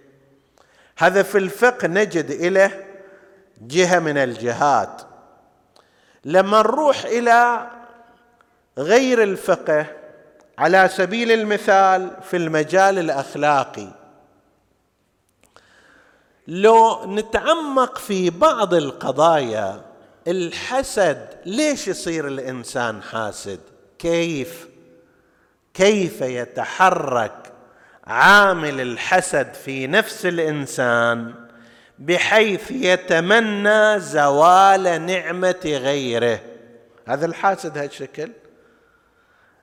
هذا 0.98 1.24
في 1.24 1.38
الفقه 1.38 1.88
نجد 1.88 2.32
اليه 2.32 2.86
جهة 3.62 4.00
من 4.00 4.17
الجهات. 4.17 5.02
لما 6.26 6.60
نروح 6.60 7.06
إلى 7.06 7.67
غير 8.78 9.24
الفقه 9.24 9.86
على 10.58 10.89
سبيل 10.93 11.32
المثال 11.32 12.12
في 12.24 12.38
المجال 12.38 13.00
الأخلاقي 13.00 13.88
لو 16.48 17.06
نتعمق 17.06 17.98
في 17.98 18.30
بعض 18.30 18.74
القضايا 18.74 19.82
الحسد 20.28 21.28
ليش 21.45 21.88
يصير 21.88 22.28
الإنسان 22.28 23.02
حاسد؟ 23.02 23.60
كيف؟ 24.00 24.67
كيف 25.75 26.21
يتحرك 26.21 27.53
عامل 28.07 28.81
الحسد 28.81 29.53
في 29.53 29.88
نفس 29.88 30.25
الإنسان 30.25 31.33
بحيث 31.99 32.71
يتمنى 32.71 33.99
زوال 33.99 35.05
نعمة 35.05 35.61
غيره؟ 35.65 36.39
هذا 37.07 37.25
الحاسد 37.25 37.77
هالشكل 37.77 38.31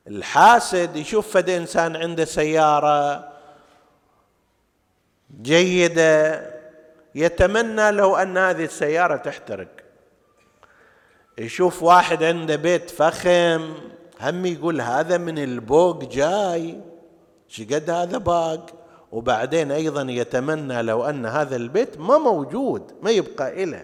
الحاسد 0.09 0.97
يشوف 0.97 1.33
فد 1.33 1.51
إنسان 1.51 1.97
عنده 1.97 2.25
سيارة 2.25 3.33
جيدة 5.43 6.51
يتمنى 7.15 7.91
لو 7.91 8.17
أن 8.17 8.39
هذه 8.39 8.65
السيارة 8.65 9.17
تحترق. 9.17 9.69
يشوف 11.39 11.83
واحد 11.83 12.23
عنده 12.23 12.57
بيت 12.57 12.91
فخم 12.91 13.92
هم 14.23 14.47
يقول 14.47 14.81
هذا 14.81 15.19
من 15.19 15.39
البوق 15.39 16.05
جاي. 16.05 16.81
شقد 17.49 17.91
هذا 17.91 18.19
باق؟ 18.19 18.67
وبعدين 19.13 19.71
أيضا 19.73 20.03
يتمنى 20.03 20.83
لو 20.83 21.05
أن 21.05 21.27
هذا 21.27 21.57
البيت 21.57 22.01
ما 22.01 22.19
موجود 22.19 22.93
ما 23.03 23.11
يبقى 23.11 23.65
له 23.65 23.83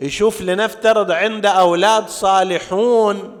يشوف 0.00 0.40
لنفترض 0.40 1.10
عنده 1.10 1.50
أولاد 1.50 2.08
صالحون. 2.08 3.40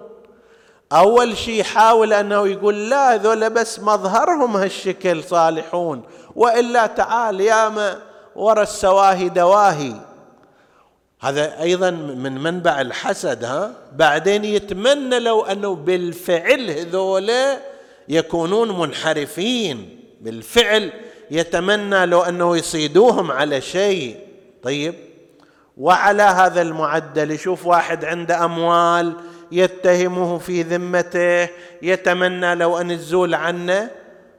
أول 0.92 1.36
شيء 1.36 1.60
يحاول 1.60 2.12
أنه 2.12 2.48
يقول 2.48 2.90
لا 2.90 3.14
هذول 3.14 3.50
بس 3.50 3.80
مظهرهم 3.80 4.56
هالشكل 4.56 5.24
صالحون. 5.24 6.02
وإلا 6.36 6.86
تعال 6.86 7.40
يا 7.40 7.68
ما 7.68 7.98
ورا 8.36 8.62
السواهي 8.62 9.28
دواهي. 9.28 9.94
هذا 11.20 11.62
أيضا 11.62 11.90
من 11.90 12.42
منبع 12.42 12.80
الحسد 12.80 13.44
ها؟ 13.44 13.72
بعدين 13.96 14.44
يتمنى 14.44 15.18
لو 15.18 15.40
أنه 15.40 15.74
بالفعل 15.74 16.70
هذولا 16.70 17.58
يكونون 18.08 18.78
منحرفين 18.78 20.00
بالفعل 20.20 20.92
يتمنى 21.30 22.06
لو 22.06 22.20
أنه 22.20 22.56
يصيدوهم 22.56 23.30
على 23.30 23.60
شيء. 23.60 24.16
طيب 24.62 24.94
وعلى 25.76 26.22
هذا 26.22 26.62
المعدل 26.62 27.30
يشوف 27.30 27.66
واحد 27.66 28.04
عنده 28.04 28.44
أموال 28.44 29.12
يتهمه 29.52 30.38
في 30.38 30.62
ذمته 30.62 31.48
يتمنى 31.82 32.54
لو 32.54 32.78
أن 32.78 32.90
الزول 32.90 33.34
عنه 33.34 33.90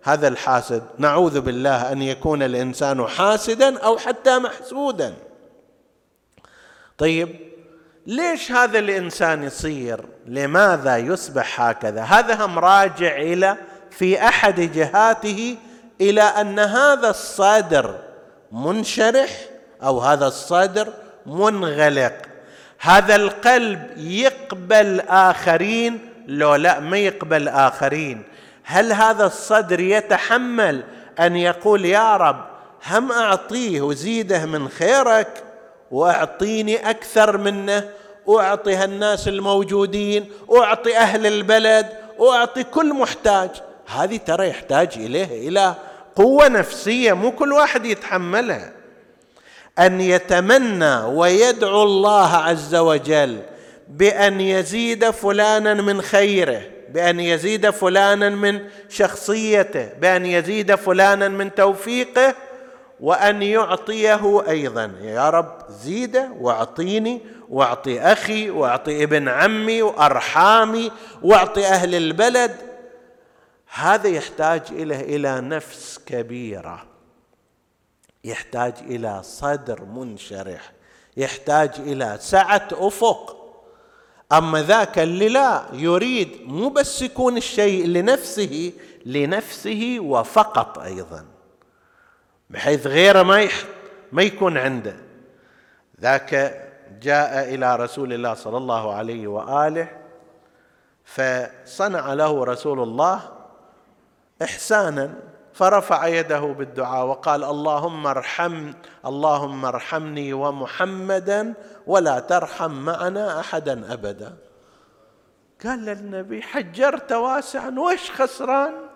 هذا 0.03 0.27
الحاسد. 0.27 0.83
نعوذ 0.97 1.41
بالله 1.41 1.91
أن 1.91 2.01
يكون 2.01 2.43
الإنسان 2.43 3.07
حاسدا 3.07 3.79
أو 3.79 3.97
حتى 3.97 4.37
محسودا. 4.37 5.13
طيب 6.99 7.35
ليش 8.07 8.51
هذا 8.51 8.79
الإنسان 8.79 9.43
يصير؟ 9.43 9.99
لماذا 10.25 10.97
يصبح 10.97 11.61
هكذا؟ 11.61 12.01
هذا 12.01 12.45
هم 12.45 12.59
راجع 12.59 13.17
إلى 13.17 13.57
في 13.91 14.23
أحد 14.23 14.61
جهاته 14.61 15.57
إلى 16.01 16.21
أن 16.21 16.59
هذا 16.59 17.09
الصدر 17.09 17.95
منشرح 18.51 19.29
أو 19.83 19.99
هذا 19.99 20.27
الصدر 20.27 20.93
منغلق. 21.25 22.13
هذا 22.79 23.15
القلب 23.15 23.97
يقبل 23.97 24.99
آخرين؟ 24.99 25.99
لو 26.27 26.55
لا 26.55 26.79
ما 26.79 26.97
يقبل 26.97 27.47
آخرين. 27.47 28.23
هل 28.63 28.93
هذا 28.93 29.25
الصدر 29.25 29.79
يتحمل 29.79 30.83
أن 31.19 31.35
يقول 31.35 31.85
يا 31.85 32.17
رب 32.17 32.45
هم 32.87 33.11
أعطيه 33.11 33.81
وزيده 33.81 34.45
من 34.45 34.69
خيرك؟ 34.69 35.48
واعطيني 35.91 36.89
أكثر 36.89 37.37
منه. 37.37 37.89
أعطي 38.29 38.75
هالناس 38.75 39.27
الموجودين 39.27 40.31
أعطي 40.55 40.97
أهل 40.97 41.25
البلد 41.25 41.87
أعطي 42.21 42.63
كل 42.63 42.93
محتاج. 42.93 43.49
هذه 43.87 44.17
ترى 44.17 44.49
يحتاج 44.49 44.89
إليه 44.95 45.49
إلى 45.49 45.75
قوة 46.15 46.47
نفسية. 46.47 47.13
مو 47.13 47.31
كل 47.31 47.53
واحد 47.53 47.85
يتحملها. 47.85 48.71
أن 49.79 50.01
يتمنى 50.01 50.95
ويدعو 50.95 51.83
الله 51.83 52.35
عز 52.35 52.75
وجل 52.75 53.41
بأن 53.87 54.41
يزيد 54.41 55.09
فلانا 55.09 55.73
من 55.73 56.01
خيره 56.01 56.61
بأن 56.89 57.19
يزيد 57.19 57.69
فلانا 57.69 58.29
من 58.29 58.59
شخصيته 58.89 59.89
بأن 60.01 60.25
يزيد 60.25 60.75
فلانا 60.75 61.27
من 61.27 61.55
توفيقه. 61.55 62.35
وأن 63.01 63.41
يعطيه 63.41 64.49
أيضا. 64.49 64.91
يا 65.01 65.29
رب 65.29 65.57
زيده 65.69 66.31
واعطيني 66.39 67.21
واعطي 67.49 67.99
أخي 67.99 68.49
واعطي 68.49 69.03
ابن 69.03 69.27
عمي 69.27 69.81
وأرحامي 69.81 70.91
واعطي 71.23 71.65
أهل 71.65 71.95
البلد. 71.95 72.55
هذا 73.73 74.07
يحتاج 74.07 74.61
اليه 74.71 75.15
إلى 75.15 75.41
نفس 75.41 75.99
كبيرة. 76.05 76.85
يحتاج 78.23 78.73
إلى 78.81 79.21
صدر 79.23 79.85
منشرح. 79.85 80.71
يحتاج 81.17 81.71
إلى 81.77 82.17
سعة 82.21 82.67
أفق. 82.71 83.35
أما 84.31 84.61
ذاك 84.61 84.99
اللي 84.99 85.29
لا 85.29 85.63
يريد 85.73 86.37
مو 86.45 86.69
بس 86.69 87.01
يكون 87.01 87.37
الشيء 87.37 87.85
لنفسه 87.85 88.73
لنفسه 89.05 89.97
وفقط 89.99 90.79
أيضا. 90.79 91.25
بحيث 92.49 92.87
غيره 92.87 93.23
ما 93.23 93.41
يح 93.41 93.53
ما 94.11 94.23
يكون 94.23 94.57
عنده. 94.57 94.95
ذاك 96.01 96.61
جاء 97.01 97.53
إلى 97.55 97.75
رسول 97.75 98.13
الله 98.13 98.33
صلى 98.33 98.57
الله 98.57 98.93
عليه 98.93 99.27
وآله 99.27 99.87
فصنع 101.03 102.13
له 102.13 102.43
رسول 102.43 102.79
الله 102.79 103.21
إحسانا 104.41 105.13
فرفع 105.53 106.07
يده 106.07 106.39
بالدعاء 106.39 107.05
وقال 107.05 107.43
اللهم 107.43 108.07
ارحم 108.07 108.73
اللهم 109.05 109.65
ارحمني 109.65 110.33
ومحمدا 110.33 111.53
ولا 111.87 112.19
ترحم 112.19 112.71
معنا 112.71 113.39
أحدا 113.39 113.93
أبدا. 113.93 114.37
قال 115.65 115.85
للنبي 115.85 116.41
حجرت 116.41 117.11
واسعا 117.11 117.75
وش 117.79 118.11
خسران؟ 118.11 118.88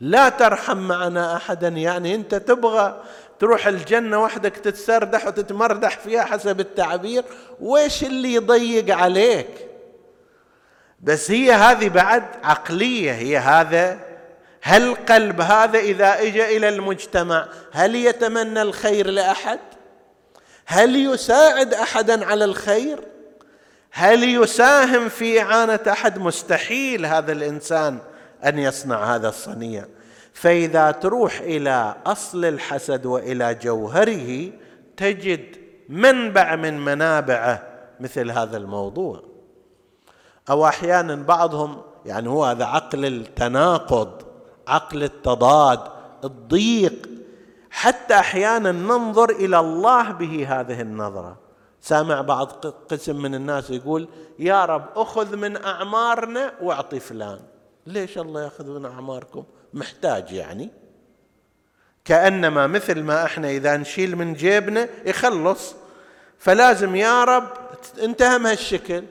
لا 0.00 0.28
ترحم 0.28 0.76
معنا 0.76 1.36
أحدا 1.36 1.68
يعني 1.68 2.14
أنت 2.14 2.34
تبغى 2.34 3.02
تروح 3.38 3.66
الجنة 3.66 4.22
وحدك 4.22 4.56
تتسردح 4.56 5.26
وتتمردح 5.26 5.98
فيها 5.98 6.22
حسب 6.22 6.60
التعبير 6.60 7.24
ويش 7.60 8.02
اللي 8.04 8.34
يضيق 8.34 8.96
عليك؟ 8.96 9.68
بس 11.00 11.30
هي 11.30 11.52
هذه 11.52 11.88
بعد 11.88 12.24
عقلية 12.44 13.12
هي 13.12 13.38
هذا 13.38 14.00
هل 14.62 14.94
قلب 14.94 15.40
هذا 15.40 15.78
إذا 15.78 16.20
اجى 16.20 16.56
إلى 16.56 16.68
المجتمع 16.68 17.48
هل 17.72 17.94
يتمنى 17.94 18.62
الخير 18.62 19.06
لأحد؟ 19.06 19.58
هل 20.66 20.96
يساعد 20.96 21.74
أحدا 21.74 22.26
على 22.26 22.44
الخير؟ 22.44 22.98
هل 23.90 24.42
يساهم 24.42 25.08
في 25.08 25.42
إعانة 25.42 25.80
أحد؟ 25.88 26.18
مستحيل 26.18 27.06
هذا 27.06 27.32
الإنسان. 27.32 27.98
أن 28.44 28.58
يصنع 28.58 29.14
هذا 29.14 29.28
الصنيع. 29.28 29.84
فإذا 30.32 30.90
تروح 30.90 31.40
إلى 31.40 31.94
أصل 32.06 32.44
الحسد 32.44 33.06
وإلى 33.06 33.54
جوهره 33.54 34.50
تجد 34.96 35.56
منبع 35.88 36.56
من 36.56 36.84
منابعه 36.84 37.62
مثل 38.00 38.30
هذا 38.30 38.56
الموضوع. 38.56 39.22
أو 40.50 40.66
أحيانا 40.66 41.14
بعضهم 41.14 41.82
يعني 42.06 42.28
هو 42.28 42.44
هذا 42.44 42.64
عقل 42.64 43.04
التناقض 43.04 44.22
عقل 44.68 45.02
التضاد 45.02 45.80
الضيق. 46.24 47.08
حتى 47.70 48.14
أحيانا 48.14 48.72
ننظر 48.72 49.30
إلى 49.30 49.60
الله 49.60 50.10
به 50.10 50.60
هذه 50.60 50.80
النظرة. 50.80 51.36
سامع 51.80 52.20
بعض 52.20 52.46
قسم 52.90 53.22
من 53.22 53.34
الناس 53.34 53.70
يقول 53.70 54.08
يا 54.38 54.64
رب 54.64 54.84
أخذ 54.96 55.36
من 55.36 55.64
أعمارنا 55.64 56.52
واعطي 56.62 57.00
فلان. 57.00 57.38
ليش 57.88 58.18
الله 58.18 58.44
ياخذ 58.44 58.66
من 58.66 58.84
أعماركم؟ 58.84 59.44
محتاج 59.74 60.32
يعني. 60.32 60.70
كأنما 62.04 62.66
مثل 62.66 63.02
ما 63.02 63.24
إحنا 63.24 63.50
إذا 63.50 63.76
نشيل 63.76 64.16
من 64.16 64.34
جيبنا 64.34 64.88
يخلص. 65.06 65.74
فلازم 66.38 66.96
يا 66.96 67.24
رب 67.24 67.48
انتهى 68.02 68.38
بهالشكل 68.38 69.04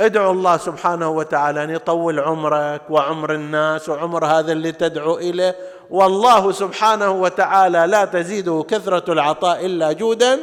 ادعو 0.00 0.30
الله 0.30 0.56
سبحانه 0.56 1.08
وتعالى 1.08 1.64
أن 1.64 1.70
يطول 1.70 2.20
عمرك 2.20 2.82
وعمر 2.90 3.34
الناس 3.34 3.88
وعمر 3.88 4.26
هذا 4.26 4.52
اللي 4.52 4.72
تدعو 4.72 5.18
إليه. 5.18 5.56
والله 5.90 6.52
سبحانه 6.52 7.10
وتعالى 7.10 7.86
لا 7.86 8.04
تزيده 8.04 8.64
كثرة 8.68 9.12
العطاء 9.12 9.66
إلا 9.66 9.92
جودا 9.92 10.40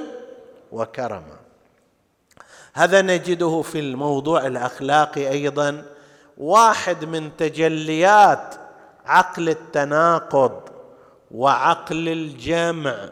وكرما. 0.71 1.35
هذا 2.73 3.01
نجده 3.01 3.61
في 3.61 3.79
الموضوع 3.79 4.47
الأخلاقي 4.47 5.29
أيضا. 5.29 5.94
واحد 6.37 7.05
من 7.05 7.37
تجليات 7.37 8.55
عقل 9.05 9.49
التناقض 9.49 10.61
وعقل 11.31 12.09
الجمع. 12.09 13.09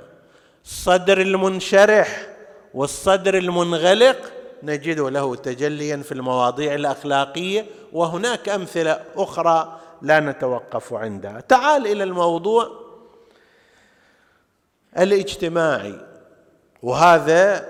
الصدر 0.66 1.22
المنشرح 1.22 2.28
والصدر 2.74 3.38
المنغلق 3.38 4.18
نجد 4.64 5.00
له 5.00 5.36
تجليا 5.36 5.98
في 5.98 6.12
المواضيع 6.12 6.76
الأخلاقية 6.76 7.66
وهناك 7.94 8.50
أمثلة 8.50 9.00
أخرى 9.16 9.80
لا 10.02 10.20
نتوقف 10.20 10.94
عندها. 10.94 11.40
تعال 11.40 11.88
إلى 11.88 12.04
الموضوع 12.04 12.70
الاجتماعي 14.98 15.96
وهذا 16.84 17.68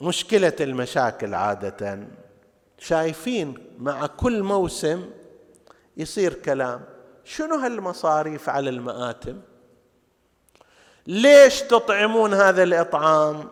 مشكلة 0.00 0.56
المشاكل 0.60 1.34
عادة. 1.34 1.98
شايفين 2.82 3.54
مع 3.78 4.06
كل 4.06 4.42
موسم 4.42 5.10
يصير 5.96 6.34
كلام. 6.34 6.80
شنو 7.24 7.54
هالمصاريف 7.54 8.48
على 8.48 8.70
المآتم؟ 8.70 9.40
ليش 11.06 11.60
تطعمون 11.60 12.34
هذا 12.34 12.62
الإطعام؟ 12.62 13.48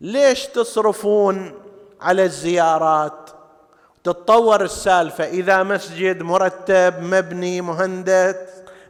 ليش 0.00 0.46
تصرفون 0.46 1.62
على 2.00 2.24
الزيارات؟ 2.24 3.30
تتطور 4.04 4.64
السالفة. 4.64 5.24
إذا 5.24 5.62
مسجد 5.62 6.22
مرتب 6.22 6.94
مبني 7.02 7.60
مهندس 7.60 8.36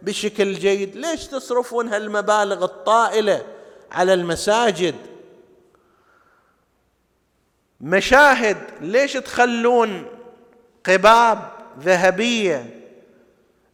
بشكل 0.02 0.54
جيد 0.54 0.96
ليش 0.96 1.26
تصرفون 1.26 1.88
هالمبالغ 1.88 2.64
الطائلة 2.64 3.42
على 3.92 4.14
المساجد؟ 4.14 4.94
مشاهد 7.80 8.56
ليش 8.80 9.12
تخلون 9.12 10.04
قباب 10.86 11.38
ذهبية؟ 11.80 12.66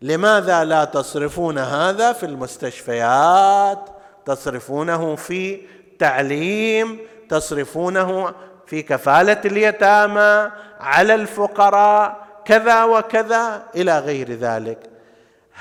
لماذا 0.02 0.64
لا 0.64 0.84
تصرفون 0.84 1.58
هذا 1.58 2.12
في 2.12 2.26
المستشفيات؟ 2.26 3.88
تصرفونه 4.26 5.16
في 5.16 5.60
تعليم؟ 5.98 6.98
تصرفونه 7.28 8.34
في 8.66 8.82
كفالة 8.82 9.40
اليتامى؟ 9.44 10.50
على 10.80 11.14
الفقراء؟ 11.14 12.26
كذا 12.44 12.84
وكذا؟ 12.84 13.62
إلى 13.76 13.98
غير 13.98 14.32
ذلك. 14.32 14.78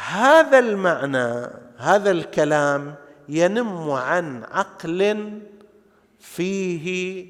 هذا 0.10 0.60
المعنى 0.60 1.50
هذا 1.78 2.12
الكلام 2.12 2.96
ينم 3.30 3.92
عن 3.92 4.44
عقل 4.52 5.32
فيه 6.20 7.28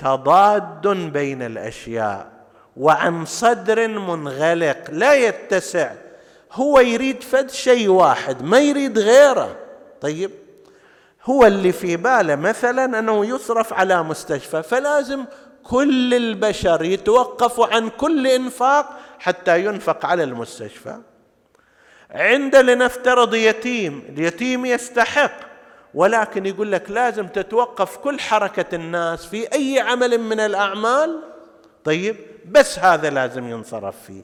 تضاد 0.00 0.88
بين 0.88 1.42
الأشياء 1.42 2.26
وعن 2.76 3.24
صدر 3.24 3.88
منغلق 3.88 4.90
لا 4.90 5.14
يتسع. 5.14 5.92
هو 6.52 6.80
يريد 6.80 7.22
فد 7.22 7.50
شيء 7.50 7.88
واحد 7.88 8.42
ما 8.42 8.58
يريد 8.60 8.98
غيره. 8.98 9.56
طيب 10.00 10.30
هو 11.24 11.46
اللي 11.46 11.72
في 11.72 11.96
باله 11.96 12.36
مثلا 12.36 12.98
أنه 12.98 13.26
يصرف 13.26 13.72
على 13.72 14.02
مستشفى 14.02 14.62
فلازم 14.62 15.24
كل 15.64 16.14
البشر 16.14 16.84
يتوقفوا 16.84 17.66
عن 17.66 17.88
كل 17.88 18.26
إنفاق 18.26 18.98
حتى 19.18 19.64
ينفق 19.64 20.06
على 20.06 20.22
المستشفى. 20.22 20.96
عند 22.10 22.56
لنفترض 22.56 23.34
يتيم 23.34 24.02
اليتيم 24.08 24.66
يستحق. 24.66 25.49
ولكن 25.94 26.46
يقول 26.46 26.72
لك 26.72 26.90
لازم 26.90 27.26
تتوقف 27.26 27.96
كل 27.96 28.20
حركة 28.20 28.74
الناس 28.74 29.26
في 29.26 29.52
أي 29.52 29.80
عمل 29.80 30.18
من 30.18 30.40
الأعمال. 30.40 31.22
طيب 31.84 32.16
بس 32.48 32.78
هذا 32.78 33.10
لازم 33.10 33.48
ينصرف 33.48 34.02
فيه. 34.06 34.22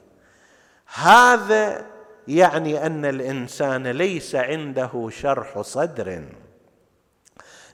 هذا 0.93 1.85
يعني 2.27 2.85
أن 2.85 3.05
الإنسان 3.05 3.87
ليس 3.87 4.35
عنده 4.35 5.09
شرح 5.09 5.61
صدر. 5.61 6.23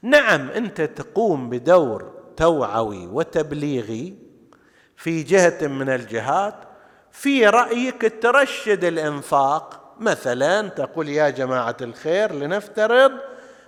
نعم 0.01 0.49
أنت 0.49 0.81
تقوم 0.81 1.49
بدور 1.49 2.13
توعوي 2.37 3.07
وتبليغي 3.07 4.13
في 4.95 5.23
جهة 5.23 5.67
من 5.67 5.89
الجهات 5.89 6.55
في 7.11 7.47
رأيك 7.47 8.13
ترشد 8.21 8.83
الإنفاق. 8.83 9.95
مثلا 9.99 10.69
تقول 10.69 11.09
يا 11.09 11.29
جماعة 11.29 11.77
الخير 11.81 12.33
لنفترض 12.33 13.11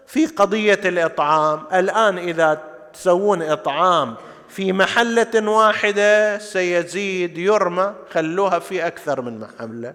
في 0.07 0.25
قضية 0.25 0.79
الإطعام. 0.85 1.63
الآن 1.73 2.17
إذا 2.17 2.61
تسوون 2.93 3.41
إطعام 3.41 4.15
في 4.49 4.73
محلة 4.73 5.49
واحدة 5.49 6.37
سيزيد 6.37 7.37
يرمى. 7.37 7.93
خلوها 8.11 8.59
في 8.59 8.87
أكثر 8.87 9.21
من 9.21 9.39
محلة. 9.39 9.93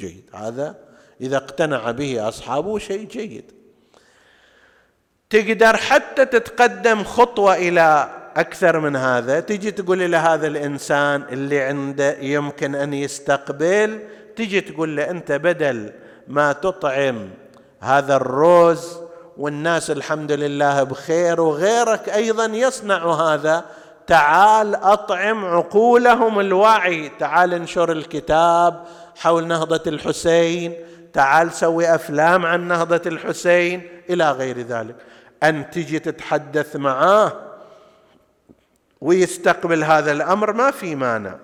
جيد. 0.00 0.30
هذا 0.34 0.74
إذا 1.20 1.36
اقتنع 1.36 1.90
به 1.90 2.28
أصحابه 2.28 2.78
شيء 2.78 3.06
جيد. 3.06 3.52
تقدر 5.30 5.76
حتى 5.76 6.24
تتقدم 6.24 7.04
خطوة 7.04 7.54
إلى 7.54 8.10
أكثر 8.36 8.80
من 8.80 8.96
هذا. 8.96 9.40
تجي 9.40 9.70
تقول 9.70 10.02
إلى 10.02 10.16
هذا 10.16 10.46
الإنسان 10.46 11.22
اللي 11.22 11.60
عنده 11.60 12.18
يمكن 12.18 12.74
أن 12.74 12.94
يستقبل. 12.94 14.00
تجي 14.36 14.60
تقول 14.60 14.96
له 14.96 15.10
أنت 15.10 15.32
بدل 15.32 15.92
ما 16.28 16.52
تطعم 16.52 17.30
هذا 17.80 18.16
الروز 18.16 19.05
والناس 19.38 19.90
الحمد 19.90 20.32
لله 20.32 20.82
بخير 20.82 21.40
وغيرك 21.40 22.08
أيضا 22.08 22.44
يصنع 22.44 23.06
هذا. 23.06 23.64
تعال 24.06 24.74
أطعم 24.74 25.44
عقولهم 25.44 26.40
الوعي. 26.40 27.08
تعال 27.18 27.54
انشر 27.54 27.92
الكتاب 27.92 28.84
حول 29.16 29.46
نهضة 29.46 29.82
الحسين. 29.86 30.74
تعال 31.12 31.52
سوي 31.52 31.94
أفلام 31.94 32.46
عن 32.46 32.68
نهضة 32.68 33.02
الحسين. 33.06 33.88
إلى 34.10 34.30
غير 34.30 34.58
ذلك. 34.58 34.94
ان 35.42 35.70
تجي 35.70 35.98
تتحدث 35.98 36.76
معاه 36.76 37.32
ويستقبل 39.00 39.84
هذا 39.84 40.12
الأمر 40.12 40.52
ما 40.52 40.70
في 40.70 40.94
مانع. 40.94 41.34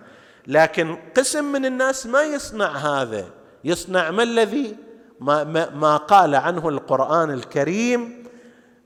لكن 0.47 0.97
قسم 1.17 1.45
من 1.45 1.67
الناس 1.67 2.07
ما 2.07 2.23
يصنع 2.23 2.71
هذا. 2.71 3.25
يصنع 3.65 4.11
ما 4.11 4.23
الذي 4.23 4.77
ما, 5.23 5.45
ما, 5.45 5.71
ما 5.71 5.97
قال 5.97 6.35
عنه 6.35 6.69
القرآن 6.69 7.31
الكريم 7.31 8.27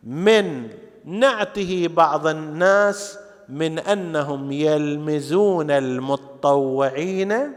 من 0.03 0.68
نعته 1.05 1.88
بعض 1.90 2.27
الناس 2.27 3.18
من 3.49 3.79
أنهم 3.79 4.53
يلمزون 4.53 5.70
المتطوعين 5.70 7.53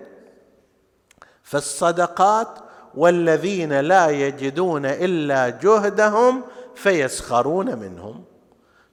في 1.43 1.57
الصدقات 1.57 2.47
والذين 2.95 3.79
لا 3.79 4.09
يجدون 4.09 4.85
إلا 4.85 5.49
جهدهم 5.49 6.43
فيسخرون 6.75 7.75
منهم. 7.75 8.23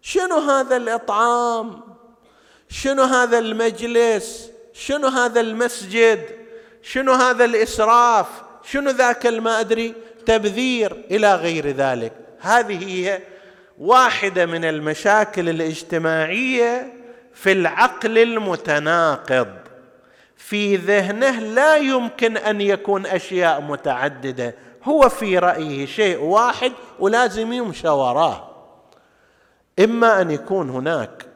شنو 0.01 0.38
هذا 0.38 0.77
الإطعام؟ 0.77 1.81
شنو 2.68 3.03
هذا 3.03 3.38
المجلس؟ 3.38 4.51
شنو 4.72 5.09
هذا 5.09 5.40
المسجد؟ 5.40 6.20
شنو 6.83 7.12
هذا 7.12 7.44
الإسراف؟ 7.44 8.46
شنو 8.67 8.91
ذاك 8.91 9.27
الما 9.27 9.61
أدري؟ 9.61 9.95
تبذير 10.27 11.05
إلى 11.11 11.35
غير 11.35 11.67
ذلك. 11.67 12.13
هذه 12.41 12.89
هي 12.89 13.21
واحدة 13.79 14.47
من 14.47 14.65
المشاكل 14.65 15.49
الاجتماعية 15.49 16.93
في 17.35 17.53
العقل 17.53 18.19
المتناقض. 18.19 19.49
في 20.37 20.77
ذهنه 20.77 21.41
لا 21.41 21.77
يمكن 21.77 22.37
أن 22.37 22.61
يكون 22.61 23.07
أشياء 23.07 23.61
متعددة. 23.61 24.55
هو 24.85 25.09
في 25.09 25.39
رأيه 25.39 25.87
شيء 25.87 26.19
واحد 26.19 26.73
ولازم 26.99 27.53
يمشى 27.53 27.89
وراه. 27.89 28.51
إما 29.79 30.21
أن 30.21 30.31
يكون 30.31 30.71
هناك 30.71 31.27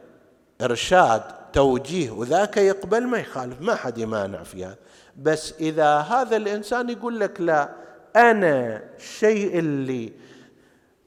إرشاد 0.63 1.23
توجيه 1.53 2.11
وذاك 2.11 2.57
يقبل 2.57 3.07
ما 3.07 3.19
يخالف. 3.19 3.61
ما 3.61 3.75
حد 3.75 3.99
يمانع 3.99 4.43
في 4.43 4.65
هذا 4.65 4.77
بس 5.21 5.55
إذا 5.61 5.97
هذا 5.99 6.37
الإنسان 6.37 6.91
يقول 6.91 7.21
لك 7.21 7.41
لا 7.41 7.69
أنا 8.17 8.83
الشيء 8.99 9.59
اللي 9.59 10.13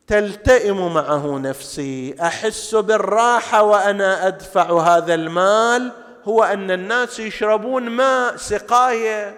تلتئم 0.08 0.94
معه 0.94 1.38
نفسي 1.38 2.16
أحس 2.22 2.76
بالراحة 2.76 3.64
وأنا 3.64 4.28
أدفع 4.28 4.82
هذا 4.82 5.14
المال 5.14 5.92
هو 6.24 6.44
أن 6.44 6.72
الناس 6.72 7.20
يشربون 7.20 7.90
ماء 7.90 8.36
سقاية. 8.36 9.38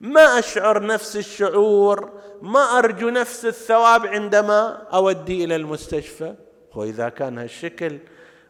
ما 0.00 0.38
أشعر 0.38 0.86
نفس 0.86 1.16
الشعور 1.16 2.12
ما 2.42 2.78
أرجو 2.78 3.08
نفس 3.08 3.44
الثواب 3.44 4.06
عندما 4.06 4.82
أودي 4.92 5.44
إلى 5.44 5.56
المستشفى. 5.56 6.34
واذا 6.74 7.08
كان 7.08 7.38
هالشكل 7.38 7.98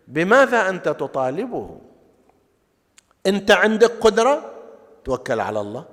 بماذا 0.08 0.68
أنت 0.68 0.88
تطالبه؟ 0.88 1.80
أنت 3.26 3.50
عندك 3.50 3.90
قدرة؟ 4.00 4.55
توكل 5.06 5.40
على 5.40 5.60
الله. 5.60 5.84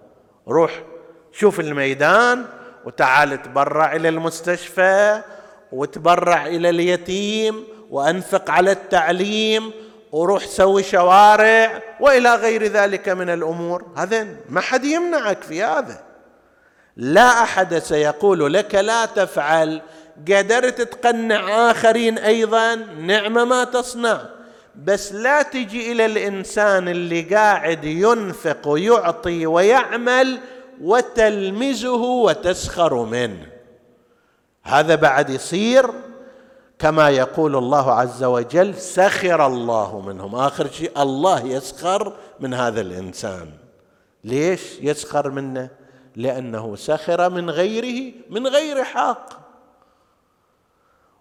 روح 0.48 0.84
شوف 1.32 1.60
الميدان 1.60 2.46
وتعال 2.86 3.42
تبرع 3.42 3.96
إلى 3.96 4.10
المستشفى 4.10 5.22
وتبرع 5.72 6.46
إلى 6.46 6.70
اليتيم 6.70 7.64
وأنفق 7.90 8.52
على 8.52 8.72
التعليم 8.72 9.72
وروح 10.12 10.46
سوي 10.46 10.84
شوارع 10.84 11.82
وإلى 12.00 12.36
غير 12.36 12.64
ذلك 12.64 13.10
من 13.10 13.30
الأمور. 13.30 13.86
هذا 13.98 14.28
ما 14.50 14.62
حد 14.62 14.86
يمنعك 14.86 15.42
في 15.42 15.64
هذا. 15.64 16.04
لا 16.98 17.44
أحد 17.44 17.78
سيقول 17.78 18.54
لك 18.54 18.76
لا 18.76 19.06
تفعل. 19.06 19.82
قدرت 20.28 20.82
تقنع 20.82 21.72
آخرين 21.72 22.18
أيضا. 22.18 22.76
نعمة 23.00 23.44
ما 23.46 23.64
تصنع. 23.64 24.22
بس 24.76 25.14
لا 25.14 25.42
تجي 25.42 25.92
إلى 25.92 26.06
الإنسان 26.06 26.88
اللي 26.88 27.22
قاعد 27.22 27.84
ينفق 27.84 28.68
ويعطي 28.68 29.46
ويعمل 29.46 30.40
وتلمزه 30.82 32.02
وتسخر 32.02 33.06
منه. 33.06 33.48
هذا 34.64 34.96
بعد 34.96 35.30
يصير 35.30 35.90
كما 36.80 37.10
يقول 37.10 37.56
الله 37.56 37.92
عز 37.92 38.24
وجل 38.24 38.76
سخر 38.76 39.48
الله 39.48 40.02
منهم. 40.02 40.36
آخر 40.36 40.68
شيء 40.72 41.02
الله 41.02 41.46
يسخر 41.46 42.14
من 42.40 42.54
هذا 42.54 42.82
الإنسان. 42.82 43.50
ليش 44.24 44.62
يسخر 44.82 45.30
منه؟ 45.30 45.70
لأنه 46.16 46.76
سخر 46.76 47.30
من 47.30 47.50
غيره 47.50 48.14
من 48.30 48.48
غير 48.48 48.84
حق. 48.84 49.43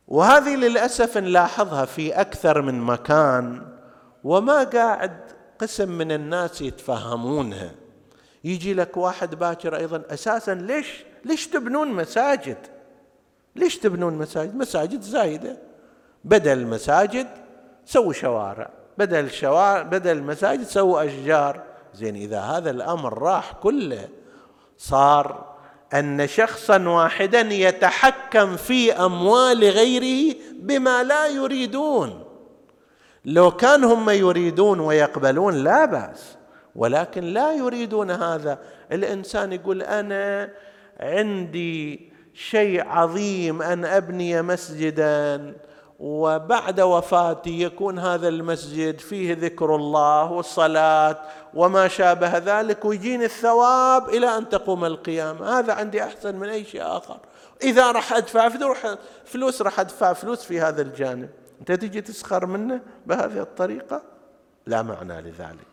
وهذه 0.09 0.57
للأسف 0.57 1.18
نلاحظها 1.18 1.84
في 1.84 2.20
أكثر 2.20 2.62
من 2.62 2.80
مكان 2.80 3.62
وما 4.24 4.64
قاعد 4.64 5.16
قسم 5.59 5.88
من 5.88 6.12
الناس 6.12 6.62
يتفهمونها. 6.62 7.70
يجي 8.44 8.74
لك 8.74 8.96
واحد 8.96 9.34
باكر 9.34 9.76
أيضا 9.76 10.03
أساسا 10.11 10.55
ليش 10.55 11.05
ليش 11.24 11.46
تبنون 11.46 11.88
مساجد؟ 11.88 12.59
ليش 13.57 13.78
تبنون 13.78 14.14
مساجد؟ 14.14 14.57
مساجد 14.57 15.00
زايدة. 15.00 15.59
بدل 16.24 16.59
المساجد 16.59 17.26
سووا 17.84 18.12
شوارع. 18.12 18.70
بدل 18.98 19.30
شوارع 19.30 19.82
بدل 19.82 20.16
المساجد 20.16 20.62
سووا 20.62 21.05
أشجار. 21.05 21.62
زين 21.94 22.16
إذا 22.16 22.40
هذا 22.40 22.70
الأمر 22.70 23.18
راح 23.18 23.53
كله 23.53 24.09
صار 24.78 25.51
أن 25.95 26.26
شخصا 26.26 26.88
واحدا 26.88 27.40
يتحكم 27.40 28.57
في 28.57 28.93
أموال 28.93 29.64
غيره 29.64 30.36
بما 30.55 31.03
لا 31.03 31.26
يريدون. 31.26 32.24
لو 33.24 33.51
كان 33.51 33.84
هم 33.84 34.11
يريدون 34.11 34.80
ويقبلون 34.80 35.55
لا 35.55 35.84
بأس 35.84 36.36
ولكن 36.76 37.24
لا 37.24 37.53
يريدون 37.53 38.11
هذا. 38.11 38.59
الإنسان 38.93 39.53
يقول 39.53 39.82
أنا 39.82 40.51
عندي 41.01 42.12
شيء 42.34 42.88
عظيم 42.88 43.62
أن 43.62 43.84
أبني 43.84 44.43
مسجدا. 44.43 45.55
وبعد 46.03 46.80
وفاتي 46.80 47.62
يكون 47.62 47.98
هذا 47.98 48.28
المسجد 48.28 48.98
فيه 48.98 49.34
ذكر 49.34 49.76
الله 49.76 50.32
والصلاة 50.32 51.18
وما 51.55 51.88
شابه 51.88 52.38
ذلك 52.38 52.84
ويجيني 52.84 53.24
الثواب 53.24 54.09
إلى 54.09 54.36
أن 54.38 54.48
تقوم 54.48 54.84
القيامة. 54.84 55.59
هذا 55.59 55.72
عندي 55.72 56.03
أحسن 56.03 56.36
من 56.36 56.48
أي 56.48 56.64
شيء 56.64 56.82
آخر. 56.82 57.18
إذا 57.62 57.92
راح 57.92 58.12
أدفع 58.12 58.48
فلوس 59.24 59.62
راح 59.62 59.80
أدفع 59.80 60.12
فلوس 60.12 60.44
في 60.44 60.61
هذا 60.61 60.82
الجانب. 60.82 61.28
أنت 61.61 61.72
تجي 61.72 62.00
تسخر 62.00 62.46
منه 62.46 62.80
بهذه 63.07 63.40
الطريقة؟ 63.40 64.03
لا 64.66 64.82
معنى 64.82 65.20
لذلك. 65.20 65.72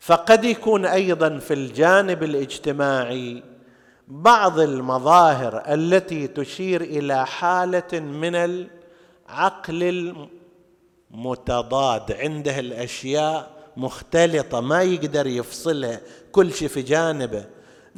فقد 0.00 0.44
يكون 0.44 0.86
أيضا 0.86 1.38
في 1.38 1.54
الجانب 1.54 2.22
الاجتماعي 2.22 3.42
بعض 4.08 4.60
المظاهر 4.60 5.62
التي 5.68 6.26
تشير 6.26 6.80
إلى 6.80 7.26
حالة 7.26 8.00
من 8.00 8.34
العقل 8.34 10.26
المتضاد 11.10 12.12
عنده 12.12 12.58
الأشياء 12.58 13.50
مختلطة 13.76 14.60
ما 14.60 14.82
يقدر 14.82 15.26
يفصلها 15.26 16.00
كل 16.32 16.52
شيء 16.52 16.68
في 16.68 16.82
جانبه. 16.82 17.44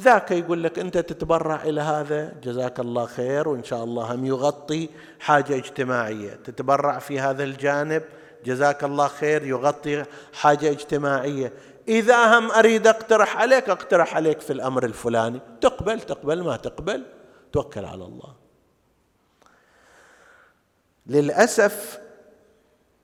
ذاك 0.01 0.31
يقول 0.31 0.63
لك 0.63 0.79
أنت 0.79 0.97
تتبرع 0.97 1.63
إلى 1.63 1.81
هذا 1.81 2.33
جزاك 2.43 2.79
الله 2.79 3.05
خير 3.05 3.47
وإن 3.47 3.63
شاء 3.63 3.83
الله 3.83 4.15
هم 4.15 4.25
يغطي 4.25 4.89
حاجة 5.19 5.55
اجتماعية. 5.55 6.39
تتبرع 6.45 6.99
في 6.99 7.19
هذا 7.19 7.43
الجانب 7.43 8.03
جزاك 8.45 8.83
الله 8.83 9.07
خير 9.07 9.45
يغطي 9.45 10.05
حاجة 10.33 10.69
اجتماعية. 10.69 11.53
إذا 11.87 12.37
هم 12.37 12.51
أريد 12.51 12.87
أقترح 12.87 13.37
عليك 13.37 13.69
أقترح 13.69 14.15
عليك 14.15 14.41
في 14.41 14.53
الأمر 14.53 14.85
الفلاني. 14.85 15.39
تقبل 15.61 16.01
تقبل 16.01 16.43
ما 16.43 16.57
تقبل 16.57 17.05
توكل 17.51 17.85
على 17.85 18.03
الله. 18.03 18.35
للأسف 21.07 21.99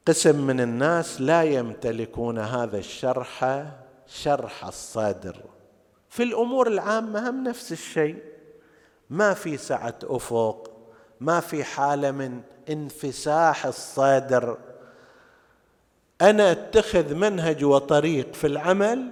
قسم 0.08 0.48
من 0.48 0.62
الناس 0.62 1.22
لا 1.22 1.44
يمتلكون 1.44 2.40
هذا 2.40 2.78
الشرح 2.78 3.66
شرح 4.08 4.66
الصدر. 4.66 5.42
في 6.10 6.24
الأمور 6.24 6.68
العامة 6.68 7.30
هم 7.30 7.44
نفس 7.44 7.72
الشيء. 7.72 8.24
ما 9.10 9.34
في 9.34 9.58
سعة 9.58 10.00
أفق 10.04 10.70
ما 11.20 11.40
في 11.40 11.64
حالة 11.64 12.12
من 12.12 12.42
انفساح 12.70 13.66
الصدر. 13.66 14.58
أنا 16.24 16.52
أتخذ 16.52 17.16
منهج 17.16 17.64
وطريق 17.64 18.34
في 18.34 18.48
العمل 18.48 19.12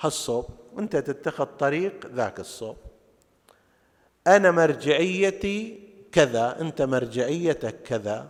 هالصوب. 0.00 0.46
أنت 0.78 0.96
تتخذ 0.96 1.44
طريق 1.44 2.06
ذاك 2.14 2.40
الصوب. 2.40 2.76
أنا 4.26 4.50
مرجعيتي 4.50 5.78
كذا 6.12 6.60
أنت 6.60 6.82
مرجعيتك 6.82 7.82
كذا. 7.82 8.28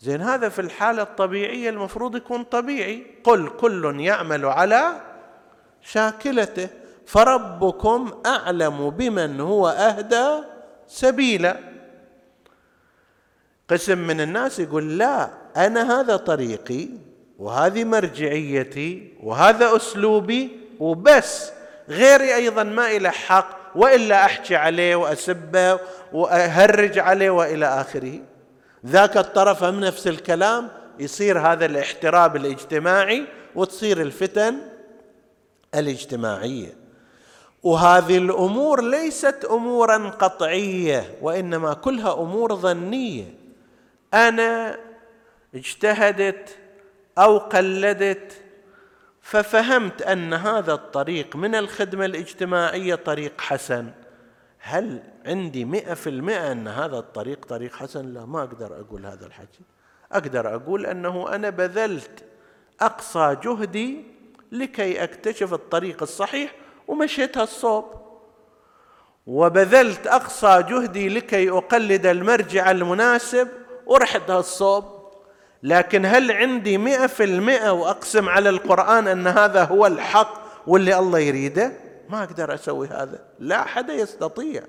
زين 0.00 0.20
هذا 0.20 0.48
في 0.48 0.60
الحالة 0.60 1.02
الطبيعية 1.02 1.70
المفروض 1.70 2.16
يكون 2.16 2.42
طبيعي. 2.42 3.06
قل 3.24 3.48
كل 3.48 4.00
يعمل 4.00 4.44
على 4.44 5.00
شاكلته. 5.80 6.68
فربكم 7.06 8.22
أعلم 8.26 8.90
بمن 8.90 9.40
هو 9.40 9.68
أهدى 9.68 10.44
سبيلا. 10.86 11.56
قسم 13.68 13.98
من 13.98 14.20
الناس 14.20 14.58
يقول 14.58 14.98
لا 14.98 15.30
أنا 15.56 16.00
هذا 16.00 16.16
طريقي. 16.16 16.88
وهذه 17.40 17.84
مرجعيتي 17.84 19.12
وهذا 19.22 19.76
أسلوبي 19.76 20.50
وبس. 20.80 21.52
غيري 21.88 22.34
أيضا 22.34 22.62
ما 22.62 22.98
له 22.98 23.10
حق 23.10 23.60
وإلا 23.74 24.24
أحكي 24.24 24.56
عليه 24.56 24.96
وأسبه 24.96 25.78
وأهرج 26.12 26.98
عليه 26.98 27.30
وإلى 27.30 27.66
آخره. 27.66 28.18
ذاك 28.86 29.16
الطرف 29.16 29.64
هم 29.64 29.80
نفس 29.80 30.06
الكلام 30.06 30.68
يصير 30.98 31.38
هذا 31.38 31.66
الاحتراب 31.66 32.36
الاجتماعي 32.36 33.26
وتصير 33.54 34.00
الفتن 34.00 34.56
الاجتماعية. 35.74 36.76
وهذه 37.62 38.18
الأمور 38.18 38.84
ليست 38.84 39.46
امورا 39.50 40.08
قطعية 40.08 41.14
وإنما 41.22 41.74
كلها 41.74 42.12
أمور 42.12 42.54
ظنية. 42.54 43.34
أنا 44.14 44.78
اجتهدت 45.54 46.56
أو 47.20 47.38
قلدت 47.38 48.42
ففهمت 49.20 50.02
أن 50.02 50.34
هذا 50.34 50.72
الطريق 50.72 51.36
من 51.36 51.54
الخدمة 51.54 52.04
الاجتماعية 52.04 52.94
طريق 52.94 53.40
حسن. 53.40 53.90
هل 54.58 55.02
عندي 55.26 55.64
مئة 55.64 55.94
في 55.94 56.10
المئة 56.10 56.52
أن 56.52 56.68
هذا 56.68 56.98
الطريق 56.98 57.44
طريق 57.44 57.74
حسن؟ 57.74 58.14
لا 58.14 58.26
ما 58.26 58.42
أقدر 58.42 58.80
أقول 58.80 59.06
هذا 59.06 59.26
الحكي. 59.26 59.60
أقدر 60.12 60.54
أقول 60.54 60.86
أنه 60.86 61.34
أنا 61.34 61.50
بذلت 61.50 62.24
أقصى 62.80 63.36
جهدي 63.44 64.04
لكي 64.52 65.04
أكتشف 65.04 65.52
الطريق 65.52 66.02
الصحيح 66.02 66.54
ومشيت 66.88 67.38
الصوب. 67.38 67.84
وبذلت 69.26 70.06
أقصى 70.06 70.62
جهدي 70.68 71.08
لكي 71.08 71.50
أقلد 71.50 72.06
المرجع 72.06 72.70
المناسب 72.70 73.48
ورحت 73.86 74.30
الصوب. 74.30 74.99
لكن 75.62 76.06
هل 76.06 76.32
عندي 76.32 76.78
مئة 76.78 77.06
في 77.06 77.24
المئة 77.24 77.70
وأقسم 77.70 78.28
على 78.28 78.48
القرآن 78.48 79.08
أن 79.08 79.26
هذا 79.26 79.64
هو 79.64 79.86
الحق 79.86 80.34
واللي 80.66 80.98
الله 80.98 81.18
يريده؟ 81.18 81.72
ما 82.08 82.22
أقدر 82.22 82.54
أسوي 82.54 82.88
هذا. 82.88 83.18
لا 83.38 83.62
أحد 83.62 83.88
يستطيع. 83.90 84.62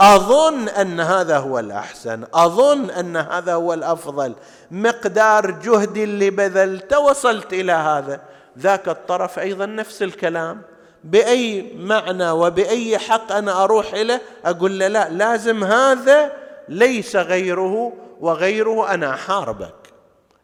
أظن 0.00 0.68
أن 0.68 1.00
هذا 1.00 1.38
هو 1.38 1.58
الأحسن. 1.58 2.24
أظن 2.34 2.90
أن 2.90 3.16
هذا 3.16 3.54
هو 3.54 3.74
الأفضل. 3.74 4.34
مقدار 4.70 5.50
جهدي 5.50 6.04
اللي 6.04 6.30
بذلته 6.30 6.98
وصلت 6.98 7.52
إلى 7.52 7.72
هذا. 7.72 8.20
ذاك 8.58 8.88
الطرف 8.88 9.38
أيضا 9.38 9.66
نفس 9.66 10.02
الكلام. 10.02 10.62
بأي 11.04 11.72
معنى 11.76 12.30
وبأي 12.30 12.98
حق 12.98 13.32
أنا 13.32 13.64
أروح 13.64 13.94
إليه 13.94 14.22
أقول 14.44 14.78
له 14.78 14.88
لا 14.88 15.08
لازم 15.08 15.64
هذا 15.64 16.32
ليس 16.68 17.16
غيره 17.16 17.92
وغيره 18.20 18.94
أنا 18.94 19.14
أحاربك. 19.14 19.85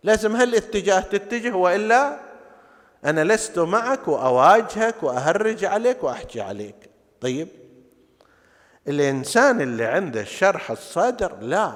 لازم 0.04 0.36
هالاتجاه 0.36 1.00
تتجه 1.00 1.56
وإلا 1.56 2.18
أنا 3.04 3.24
لست 3.24 3.58
معك 3.58 4.08
وأواجهك 4.08 5.02
وأهرج 5.02 5.64
عليك 5.64 6.04
وأحكي 6.04 6.40
عليك. 6.40 6.90
طيب؟ 7.20 7.48
الإنسان 8.88 9.60
اللي 9.60 9.84
عنده 9.84 10.20
الشرح 10.20 10.70
الصدر 10.70 11.36
لا. 11.40 11.72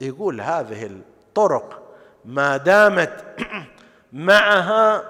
يقول 0.00 0.40
هذه 0.40 0.86
الطرق 0.86 1.82
ما 2.24 2.56
دامت 2.56 3.24
معها 4.12 5.02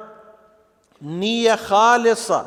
نية 1.03 1.55
خالصة 1.55 2.46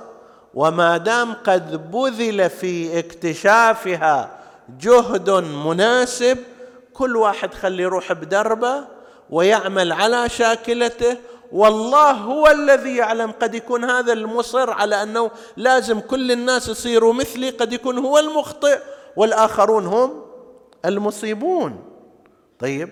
وما 0.54 0.98
دام 0.98 1.34
قد 1.34 1.92
بذل 1.92 2.50
في 2.50 3.00
اكتشافها 3.00 4.40
جهد 4.80 5.30
مناسب 5.40 6.38
كل 6.94 7.18
واحد 7.18 7.54
خلي 7.54 7.84
يروح 7.84 8.14
بدربه 8.14 8.95
ويعمل 9.30 9.92
على 9.92 10.30
شاكلته. 10.30 11.18
والله 11.52 12.12
هو 12.12 12.48
الذي 12.48 12.96
يعلم 12.96 13.32
قد 13.32 13.56
يكون 13.56 13.84
هذا 13.84 14.14
المصر 14.14 14.72
على 14.72 15.04
أنه 15.04 15.32
لازم 15.58 16.00
كل 16.00 16.32
الناس 16.32 16.68
يصيروا 16.68 17.14
مثلي 17.14 17.50
قد 17.50 17.74
يكون 17.74 17.98
هو 17.98 18.20
المخطئ. 18.20 18.80
والآخرون 19.16 19.86
هم 19.86 20.26
المصيبون. 20.86 21.84
طيب 22.60 22.90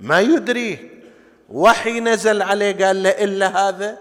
ما 0.00 0.20
يدري؟ 0.20 0.90
وحي 1.48 2.00
نزل 2.00 2.42
عليه 2.42 2.86
قال 2.86 3.02
له 3.02 3.10
إلا 3.10 3.68
هذا؟ 3.68 3.98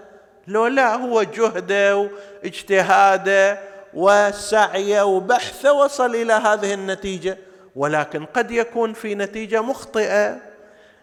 لو 0.47 0.67
لا 0.67 0.95
هو 0.95 1.23
جهده 1.23 2.09
واجتهاده 2.43 3.59
وسعيه 3.93 5.01
وبحثه 5.01 5.73
وصل 5.73 6.15
إلى 6.15 6.33
هذه 6.33 6.73
النتيجة. 6.73 7.37
ولكن 7.75 8.25
قد 8.25 8.51
يكون 8.51 8.93
في 8.93 9.15
نتيجة 9.15 9.61
مخطئة. 9.61 10.52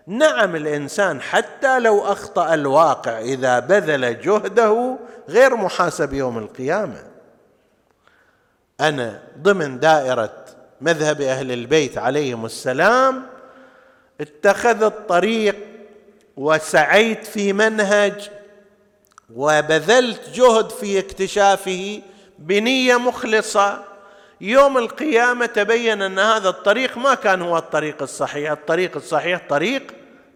نعم 0.07 0.57
الإنسان 0.57 1.21
حتى 1.21 1.79
لو 1.79 2.01
أخطأ 2.01 2.55
الواقع 2.55 3.19
إذا 3.19 3.59
بذل 3.59 4.21
جهده 4.21 4.99
غير 5.29 5.57
محاسب 5.57 6.13
يوم 6.13 6.39
القيامة. 6.39 7.05
أنا 8.81 9.23
ضمن 9.39 9.79
دائرة 9.81 10.45
مذهب 10.81 11.21
أهل 11.21 11.53
البيت 11.53 11.99
عليهم 11.99 12.45
السلام 12.45 13.27
اتخذت 14.21 15.09
طريق 15.09 15.57
وسعيت 16.37 17.27
في 17.27 17.53
منهج 17.53 18.31
وبذلت 19.35 20.29
جهد 20.35 20.71
في 20.71 20.99
اكتشافه 20.99 22.03
بنية 22.39 22.97
مخلصة 22.97 23.85
يوم 24.41 24.79
القيامة 24.79 25.47
تبين 25.47 26.03
أن 26.03 26.19
هذا 26.19 26.49
الطريق 26.49 26.99
ما 26.99 27.15
كان 27.15 27.43
هو 27.43 27.59
الطريق 27.59 28.03
الصحيح. 28.03 28.51
الطريق 28.51 28.97
الصحيح 28.97 29.41
طريق 29.49 29.95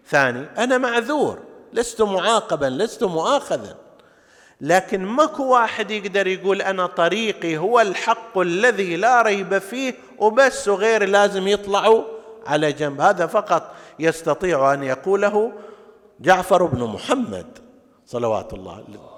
ثاني. 0.09 0.45
أنا 0.57 0.77
معذور. 0.77 1.39
لست 1.73 2.01
معاقبا 2.01 2.65
لست 2.65 3.03
مؤاخذا. 3.03 3.75
لكن 4.61 5.05
ماكو 5.05 5.43
واحد 5.43 5.91
يقدر 5.91 6.27
يقول 6.27 6.61
أنا 6.61 6.85
طريقي 6.85 7.57
هو 7.57 7.81
الحق 7.81 8.37
الذي 8.37 8.95
لا 8.95 9.21
ريب 9.21 9.57
فيه 9.57 9.93
وبس 10.19 10.67
وغيري 10.67 11.05
لازم 11.05 11.47
يطلعوا 11.47 12.03
على 12.45 12.71
جنب. 12.71 13.01
هذا 13.01 13.25
فقط 13.27 13.75
يستطيع 13.99 14.73
أن 14.73 14.83
يقوله 14.83 15.53
جعفر 16.19 16.65
بن 16.65 16.83
محمد 16.83 17.47
صلوات 18.05 18.53
الله 18.53 18.73
عليه. 18.73 19.14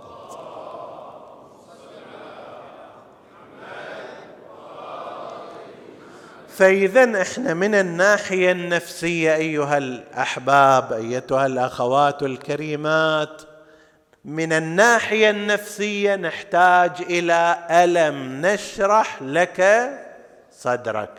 فإذا 6.57 7.21
إحنا 7.21 7.53
من 7.53 7.75
الناحية 7.75 8.51
النفسية 8.51 9.35
أيها 9.35 9.77
الأحباب 9.77 10.93
أيتها 10.93 11.45
الأخوات 11.45 12.23
الكريمات 12.23 13.41
من 14.25 14.53
الناحية 14.53 15.29
النفسية 15.29 16.15
نحتاج 16.15 16.91
إلى 17.01 17.57
ألم 17.71 18.45
نشرح 18.45 19.21
لك 19.21 19.89
صدرك. 20.51 21.09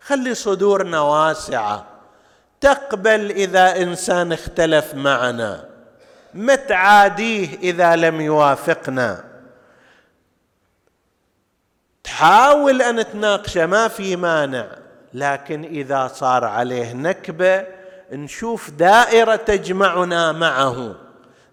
خلي 0.00 0.34
صدورنا 0.34 1.00
واسعة. 1.00 1.86
تقبل 2.60 3.30
إذا 3.30 3.82
إنسان 3.82 4.32
اختلف 4.32 4.94
معنا. 4.94 5.64
متعاديه 6.34 7.48
إذا 7.62 7.96
لم 7.96 8.20
يوافقنا. 8.20 9.29
تحاول 12.10 12.82
أن 12.82 13.12
تناقشه 13.12 13.66
ما 13.66 13.88
في 13.88 14.16
مانع. 14.16 14.66
لكن 15.14 15.64
إذا 15.64 16.10
صار 16.14 16.44
عليه 16.44 16.92
نكبة 16.92 17.64
نشوف 18.12 18.70
دائرة 18.70 19.36
تجمعنا 19.36 20.32
معه. 20.32 20.94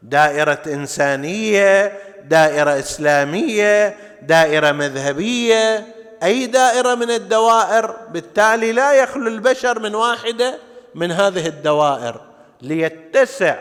دائرة 0.03 0.59
إنسانية 0.67 1.97
دائرة 2.23 2.79
إسلامية 2.79 3.97
دائرة 4.21 4.71
مذهبية. 4.71 5.85
أي 6.23 6.45
دائرة 6.45 6.95
من 6.95 7.11
الدوائر؟ 7.11 7.95
بالتالي 8.11 8.71
لا 8.71 8.93
يخلو 8.93 9.27
البشر 9.27 9.79
من 9.79 9.95
واحدة 9.95 10.59
من 10.95 11.11
هذه 11.11 11.47
الدوائر. 11.47 12.21
ليتسع 12.61 13.55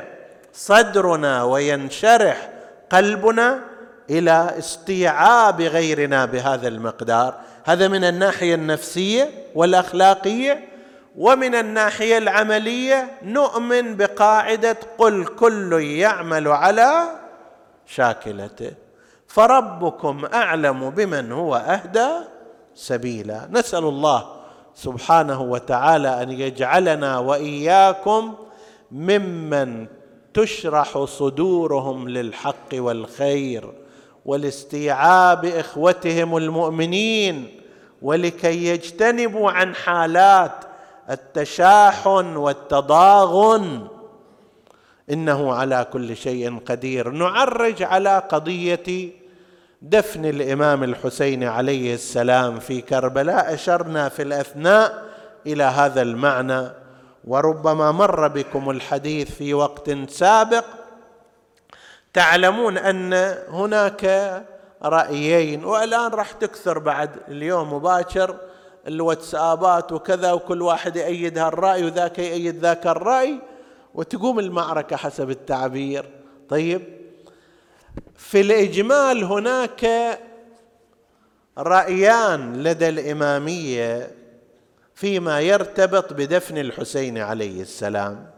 صدرنا 0.52 1.42
وينشرح 1.42 2.50
قلبنا 2.90 3.60
إلى 4.10 4.54
استيعاب 4.58 5.60
غيرنا 5.60 6.24
بهذا 6.24 6.68
المقدار. 6.68 7.34
هذا 7.64 7.88
من 7.88 8.04
الناحية 8.04 8.54
النفسية 8.54 9.30
والأخلاقية 9.54 10.68
ومن 11.16 11.54
الناحية 11.54 12.18
العملية 12.18 13.10
نؤمن 13.22 13.96
بقاعدة 13.96 14.76
قل 14.98 15.26
كل 15.26 15.72
يعمل 15.82 16.48
على 16.48 17.02
شاكلته. 17.86 18.72
فربكم 19.28 20.24
أعلم 20.34 20.90
بمن 20.90 21.32
هو 21.32 21.56
أهدى 21.56 22.08
سبيلا. 22.74 23.48
نسأل 23.50 23.84
الله 23.84 24.36
سبحانه 24.74 25.42
وتعالى 25.42 26.22
أن 26.22 26.30
يجعلنا 26.30 27.18
وإياكم 27.18 28.34
ممن 28.92 29.86
تشرح 30.34 31.04
صدورهم 31.04 32.08
للحق 32.08 32.74
والخير. 32.74 33.85
ولاستيعاب 34.26 35.44
إخوتهم 35.44 36.36
المؤمنين 36.36 37.60
ولكي 38.02 38.66
يجتنبوا 38.66 39.50
عن 39.50 39.74
حالات 39.74 40.52
التشاحن 41.10 42.36
والتضاغن. 42.36 43.88
إنه 45.10 45.52
على 45.54 45.86
كل 45.92 46.16
شيء 46.16 46.58
قدير. 46.58 47.10
نعرج 47.10 47.82
على 47.82 48.22
قضية 48.28 49.10
دفن 49.82 50.24
الإمام 50.24 50.84
الحسين 50.84 51.44
عليه 51.44 51.94
السلام 51.94 52.58
في 52.58 52.80
كربلاء. 52.80 53.54
أشرنا 53.54 54.08
في 54.08 54.22
الأثناء 54.22 55.02
إلى 55.46 55.64
هذا 55.64 56.02
المعنى 56.02 56.68
وربما 57.24 57.92
مر 57.92 58.28
بكم 58.28 58.70
الحديث 58.70 59.30
في 59.30 59.54
وقت 59.54 59.90
سابق 60.08 60.64
تعلمون 62.16 62.78
أن 62.78 63.14
هناك 63.48 64.04
رأيين 64.82 65.64
والآن 65.64 66.10
راح 66.10 66.32
تكثر 66.32 66.78
بعد 66.78 67.10
اليوم 67.28 67.72
مباشر. 67.72 68.36
الواتسابات 68.86 69.92
وكذا 69.92 70.32
وكل 70.32 70.62
واحد 70.62 70.96
يأيد 70.96 71.38
هالرأي 71.38 71.84
وذاك 71.84 72.18
يأيد 72.18 72.56
ذاك 72.58 72.86
الرأي 72.86 73.38
وتقوم 73.94 74.38
المعركة 74.38 74.96
حسب 74.96 75.30
التعبير. 75.30 76.10
طيب 76.48 76.82
في 78.16 78.40
الإجمال 78.40 79.24
هناك 79.24 79.86
رأيان 81.58 82.62
لدى 82.62 82.88
الإمامية 82.88 84.10
فيما 84.94 85.40
يرتبط 85.40 86.12
بدفن 86.12 86.58
الحسين 86.58 87.18
عليه 87.18 87.62
السلام. 87.62 88.35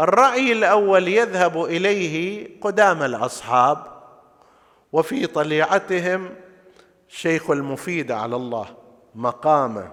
الرأي 0.00 0.52
الأول 0.52 1.08
يذهب 1.08 1.64
إليه 1.64 2.48
قدام 2.60 3.02
الأصحاب 3.02 3.86
وفي 4.92 5.26
طليعتهم 5.26 6.34
الشيخ 7.08 7.50
المفيد 7.50 8.12
على 8.12 8.36
الله 8.36 8.76
مقامه 9.14 9.90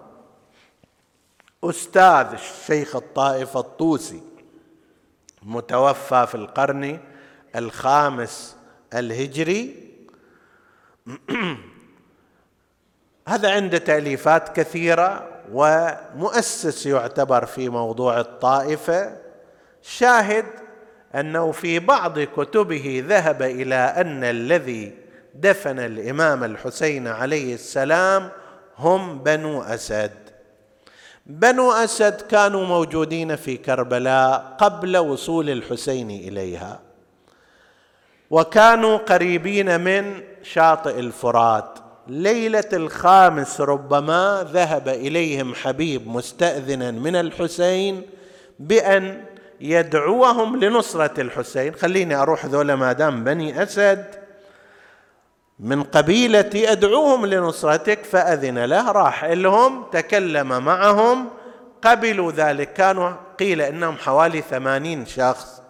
أستاذ 1.63 2.27
الشيخ 2.33 2.95
الطائف 2.95 3.57
الطوسي 3.57 4.21
متوفى 5.43 6.27
في 6.27 6.35
القرن 6.35 6.99
الخامس 7.55 8.57
الهجري. 8.93 9.91
هذا 13.27 13.51
عنده 13.51 13.77
تأليفات 13.77 14.55
كثيرة 14.55 15.27
ومؤسس 15.51 16.85
يعتبر 16.85 17.45
في 17.45 17.69
موضوع 17.69 18.19
الطائفة 18.19 19.30
شاهد 19.83 20.45
أنه 21.15 21.51
في 21.51 21.79
بعض 21.79 22.19
كتبه 22.19 23.03
ذهب 23.07 23.41
إلى 23.41 23.75
أن 23.75 24.23
الذي 24.23 24.91
دفن 25.35 25.79
الإمام 25.79 26.43
الحسين 26.43 27.07
عليه 27.07 27.53
السلام 27.53 28.29
هم 28.77 29.19
بنو 29.19 29.61
أسد. 29.61 30.11
بنو 31.25 31.71
أسد 31.71 32.21
كانوا 32.21 32.65
موجودين 32.65 33.35
في 33.35 33.57
كربلاء 33.57 34.55
قبل 34.59 34.97
وصول 34.97 35.49
الحسين 35.49 36.09
إليها. 36.09 36.79
وكانوا 38.29 38.97
قريبين 38.97 39.81
من 39.81 40.21
شاطئ 40.43 40.99
الفرات. 40.99 41.79
ليلة 42.07 42.69
الخامس 42.73 43.61
ربما 43.61 44.47
ذهب 44.51 44.87
إليهم 44.87 45.55
حبيب 45.55 46.07
مستأذنا 46.07 46.91
من 46.91 47.15
الحسين 47.15 48.01
بأن 48.59 49.23
يدعوهم 49.61 50.55
لنصرة 50.55 51.21
الحسين. 51.21 51.75
خليني 51.75 52.15
أروح 52.15 52.45
ذولا 52.45 52.75
ما 52.75 52.93
دام 52.93 53.23
بني 53.23 53.63
أسد 53.63 54.05
من 55.59 55.83
قبيلتي 55.83 56.71
أدعوهم 56.71 57.25
لنصرتك 57.25 58.03
فأذن 58.03 58.65
له 58.65 58.91
راح 58.91 59.25
لهم 59.25 59.83
تكلم 59.91 60.65
معهم. 60.65 61.29
قبلوا 61.81 62.31
ذلك 62.31 62.73
كانوا 62.73 63.11
قيل 63.39 63.61
إنهم 63.61 63.97
حوالي 63.97 64.41
ثمانين 64.41 65.05
شخص. 65.05 65.61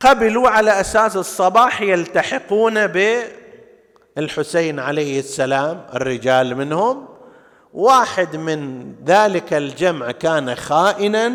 قبلوا 0.00 0.48
على 0.48 0.80
أساس 0.80 1.16
الصباح 1.16 1.80
يلتحقون 1.80 2.86
بالحسين 4.16 4.80
عليه 4.80 5.18
السلام 5.18 5.86
الرجال 5.94 6.56
منهم. 6.56 7.13
واحد 7.74 8.36
من 8.36 8.92
ذلك 9.06 9.52
الجمع 9.52 10.10
كان 10.10 10.54
خائنا 10.54 11.32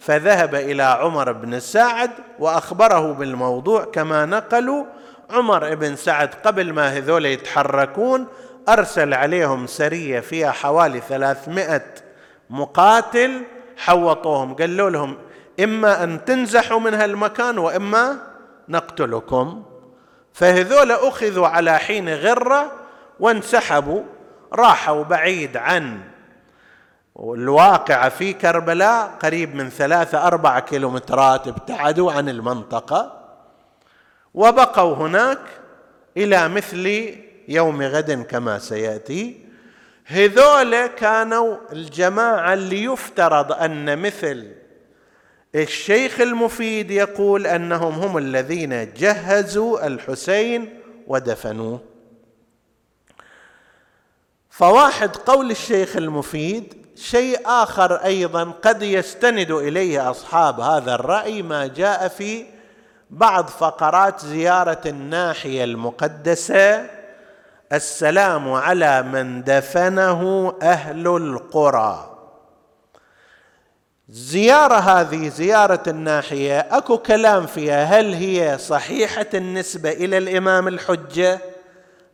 فذهب 0.00 0.54
إلى 0.54 0.82
عمر 0.82 1.32
بن 1.32 1.60
سعد 1.60 2.10
وأخبره 2.38 3.12
بالموضوع 3.12 3.84
كما 3.84 4.26
نقلوا 4.26 4.84
عمر 5.30 5.74
بن 5.74 5.96
سعد 5.96 6.34
قبل 6.44 6.72
ما 6.72 6.88
هذول 6.88 7.26
يتحركون 7.26 8.26
أرسل 8.68 9.14
عليهم 9.14 9.66
سرية 9.66 10.20
فيها 10.20 10.50
حوالي 10.50 11.00
ثلاثمائة 11.00 11.84
مقاتل 12.50 13.42
حوطوهم 13.76 14.54
قالوا 14.54 14.90
لهم 14.90 15.16
إما 15.60 16.04
أن 16.04 16.24
تنزحوا 16.24 16.80
من 16.80 16.94
هالمكان 16.94 17.58
وإما 17.58 18.16
نقتلكم. 18.68 19.62
فهذول 20.32 20.92
أخذوا 20.92 21.46
على 21.46 21.78
حين 21.78 22.14
غرة 22.14 22.72
وانسحبوا. 23.20 24.02
راحوا 24.52 25.04
بعيد 25.04 25.56
عن 25.56 26.00
الواقعة 27.18 28.08
في 28.08 28.32
كربلاء 28.32 29.06
قريب 29.22 29.54
من 29.54 29.68
ثلاثة 29.68 30.26
أربعة 30.26 30.60
كيلومترات 30.60 31.48
ابتعدوا 31.48 32.12
عن 32.12 32.28
المنطقة 32.28 33.22
وبقوا 34.34 34.94
هناك 34.94 35.38
إلى 36.16 36.48
مثل 36.48 37.14
يوم 37.48 37.82
غد 37.82 38.22
كما 38.22 38.58
سيأتي. 38.58 39.46
هذول 40.04 40.86
كانوا 40.86 41.56
الجماعة 41.72 42.54
اللي 42.54 42.84
يفترض 42.84 43.52
أن 43.52 43.98
مثل 43.98 44.52
الشيخ 45.54 46.20
المفيد 46.20 46.90
يقول 46.90 47.46
أنهم 47.46 47.92
هم 47.92 48.18
الذين 48.18 48.92
جهزوا 48.92 49.86
الحسين 49.86 50.80
ودفنوه. 51.06 51.91
فواحد 54.52 55.16
قول 55.16 55.50
الشيخ 55.50 55.96
المفيد 55.96 56.74
شيء 56.96 57.40
آخر 57.46 57.94
أيضا 57.94 58.44
قد 58.44 58.82
يستند 58.82 59.50
إليه 59.50 60.10
أصحاب 60.10 60.60
هذا 60.60 60.94
الرأي 60.94 61.42
ما 61.42 61.66
جاء 61.66 62.08
في 62.08 62.46
بعض 63.10 63.46
فقرات 63.46 64.20
زيارة 64.20 64.80
الناحية 64.86 65.64
المقدسة 65.64 66.86
السلام 67.72 68.52
على 68.52 69.02
من 69.02 69.44
دفنه 69.44 70.54
أهل 70.62 71.06
القرى. 71.06 72.08
الزياره 74.08 74.74
هذه 74.74 75.28
زيارة 75.28 75.82
الناحية 75.86 76.58
أكو 76.58 76.98
كلام 76.98 77.46
فيها 77.46 77.84
هل 77.84 78.14
هي 78.14 78.58
صحيحة 78.58 79.26
النسبة 79.34 79.90
إلى 79.90 80.18
الإمام 80.18 80.68
الحجة 80.68 81.38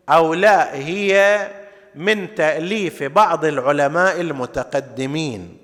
أو 0.08 0.34
لا؟ 0.34 0.74
هي 0.74 1.40
من 1.94 2.34
تأليف 2.34 3.02
بعض 3.02 3.44
العلماء 3.44 4.20
المتقدمين. 4.20 5.58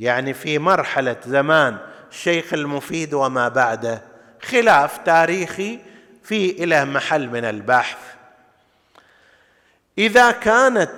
يعني 0.00 0.34
في 0.34 0.58
مرحلة 0.58 1.16
زمان 1.26 1.76
الشيخ 2.10 2.54
المفيد 2.54 3.14
وما 3.14 3.48
بعده 3.48 4.02
خلاف 4.42 4.98
تاريخي 4.98 5.78
في 6.22 6.64
إلى 6.64 6.84
محل 6.84 7.28
من 7.28 7.44
البحث. 7.44 7.98
إذا 9.98 10.30
كانت 10.30 10.92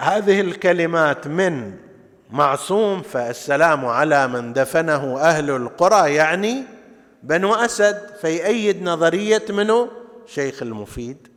هذه 0.00 0.40
الكلمات 0.40 1.26
من 1.26 1.76
معصوم 2.30 3.02
فالسلام 3.02 3.86
على 3.86 4.28
من 4.28 4.52
دفنه 4.52 5.20
أهل 5.20 5.50
القرى 5.50 6.14
يعني 6.14 6.62
بنو 7.22 7.54
أسد 7.54 8.16
فيأيد 8.20 8.82
نظرية 8.82 9.44
منه 9.50 9.88
شيخ 10.26 10.62
المفيد. 10.62 11.28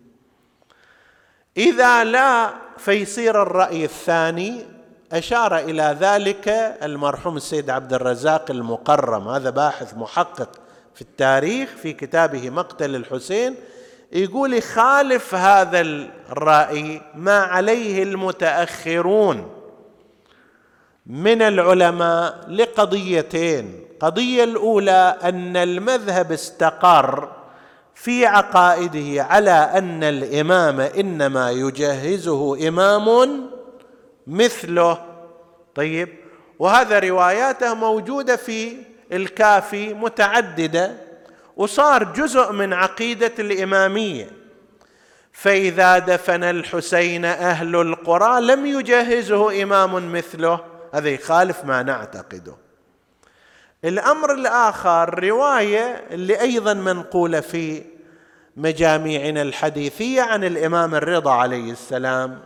إذا 1.57 2.03
لا 2.03 2.53
فيصير 2.77 3.41
الرأي 3.41 3.85
الثاني 3.85 4.65
أشار 5.11 5.57
إلى 5.57 5.97
ذلك 5.99 6.47
المرحوم 6.83 7.37
السيد 7.37 7.69
عبد 7.69 7.93
الرزاق 7.93 8.51
المقرم. 8.51 9.27
هذا 9.27 9.49
باحث 9.49 9.97
محقق 9.97 10.49
في 10.95 11.01
التاريخ 11.01 11.69
في 11.69 11.93
كتابه 11.93 12.49
مقتل 12.49 12.95
الحسين. 12.95 13.55
يقول 14.11 14.53
يخالف 14.53 15.35
هذا 15.35 15.81
الرأي 15.81 17.01
ما 17.15 17.39
عليه 17.39 18.03
المتأخرون 18.03 19.49
من 21.05 21.41
العلماء 21.41 22.45
لقضيتين. 22.49 23.85
القضية 23.91 24.43
الأولى 24.43 25.17
أن 25.23 25.57
المذهب 25.57 26.31
استقر 26.31 27.40
في 27.95 28.25
عقائده 28.25 29.23
على 29.23 29.51
أن 29.51 30.03
الإمام 30.03 30.79
إنما 30.79 31.51
يجهزه 31.51 32.67
إمام 32.67 33.49
مثله. 34.27 35.05
طيب 35.75 36.09
وهذا 36.59 36.99
رواياته 36.99 37.73
موجودة 37.73 38.35
في 38.35 38.77
الكافي 39.11 39.93
متعددة 39.93 40.91
وصار 41.57 42.03
جزء 42.03 42.51
من 42.51 42.73
عقيدة 42.73 43.31
الإمامية. 43.39 44.29
فإذا 45.33 45.99
دفن 45.99 46.43
الحسين 46.43 47.25
أهل 47.25 47.75
القرى 47.75 48.41
لم 48.41 48.65
يجهزه 48.65 49.63
إمام 49.63 50.13
مثله. 50.13 50.59
هذا 50.93 51.09
يخالف 51.09 51.65
ما 51.65 51.83
نعتقده. 51.83 52.55
الأمر 53.85 54.33
الآخر 54.33 55.23
رواية 55.23 56.03
اللي 56.11 56.41
أيضا 56.41 56.73
منقولة 56.73 57.39
في 57.39 57.83
مجاميعنا 58.57 59.41
الحديثية 59.41 60.21
عن 60.21 60.43
الإمام 60.43 60.95
الرضا 60.95 61.31
عليه 61.31 61.71
السلام. 61.71 62.39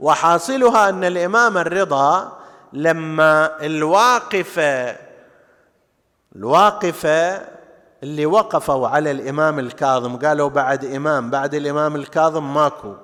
وحاصلها 0.00 0.88
أن 0.88 1.04
الإمام 1.04 1.58
الرضا 1.58 2.38
لما 2.72 3.64
الواقفة 3.66 4.96
الواقفة 6.36 7.40
اللي 8.02 8.26
وقفوا 8.26 8.88
على 8.88 9.10
الإمام 9.10 9.58
الكاظم 9.58 10.16
قالوا 10.16 10.48
بعد 10.48 10.84
إمام 10.84 11.30
بعد 11.30 11.54
الإمام 11.54 11.96
الكاظم 11.96 12.54
ماكو. 12.54 12.94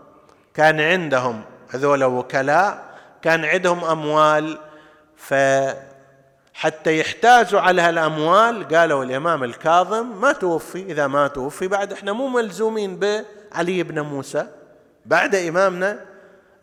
كان 0.54 0.80
عندهم 0.80 1.42
هذول 1.70 2.04
وكلاء 2.04 2.84
كان 3.22 3.44
عندهم 3.44 3.84
أموال 3.84 4.58
ف 5.16 5.34
حتى 6.60 6.98
يحتازوا 6.98 7.60
على 7.60 7.82
هالأموال. 7.82 8.68
قالوا 8.68 9.04
الإمام 9.04 9.44
الكاظم 9.44 10.20
ما 10.20 10.32
توفي 10.32 10.82
إذا 10.82 11.06
ما 11.06 11.28
توفي 11.28 11.68
بعد 11.68 11.92
إحنا 11.92 12.12
مو 12.12 12.28
ملزومين 12.28 12.98
بعلي 12.98 13.82
بن 13.82 14.00
موسى 14.00 14.46
بعد 15.06 15.34
إمامنا 15.34 16.00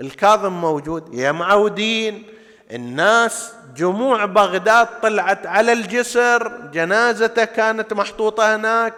الكاظم 0.02 0.54
موجود. 0.54 1.14
يا 1.14 1.32
معودين 1.32 2.24
الناس 2.72 3.52
جموع 3.76 4.26
بغداد 4.26 4.88
طلعت 5.02 5.46
على 5.46 5.74
الجسر 5.74 6.52
جنازته 6.74 7.46
كانت 7.46 7.94
محطوطة 7.94 8.56
هناك. 8.56 8.94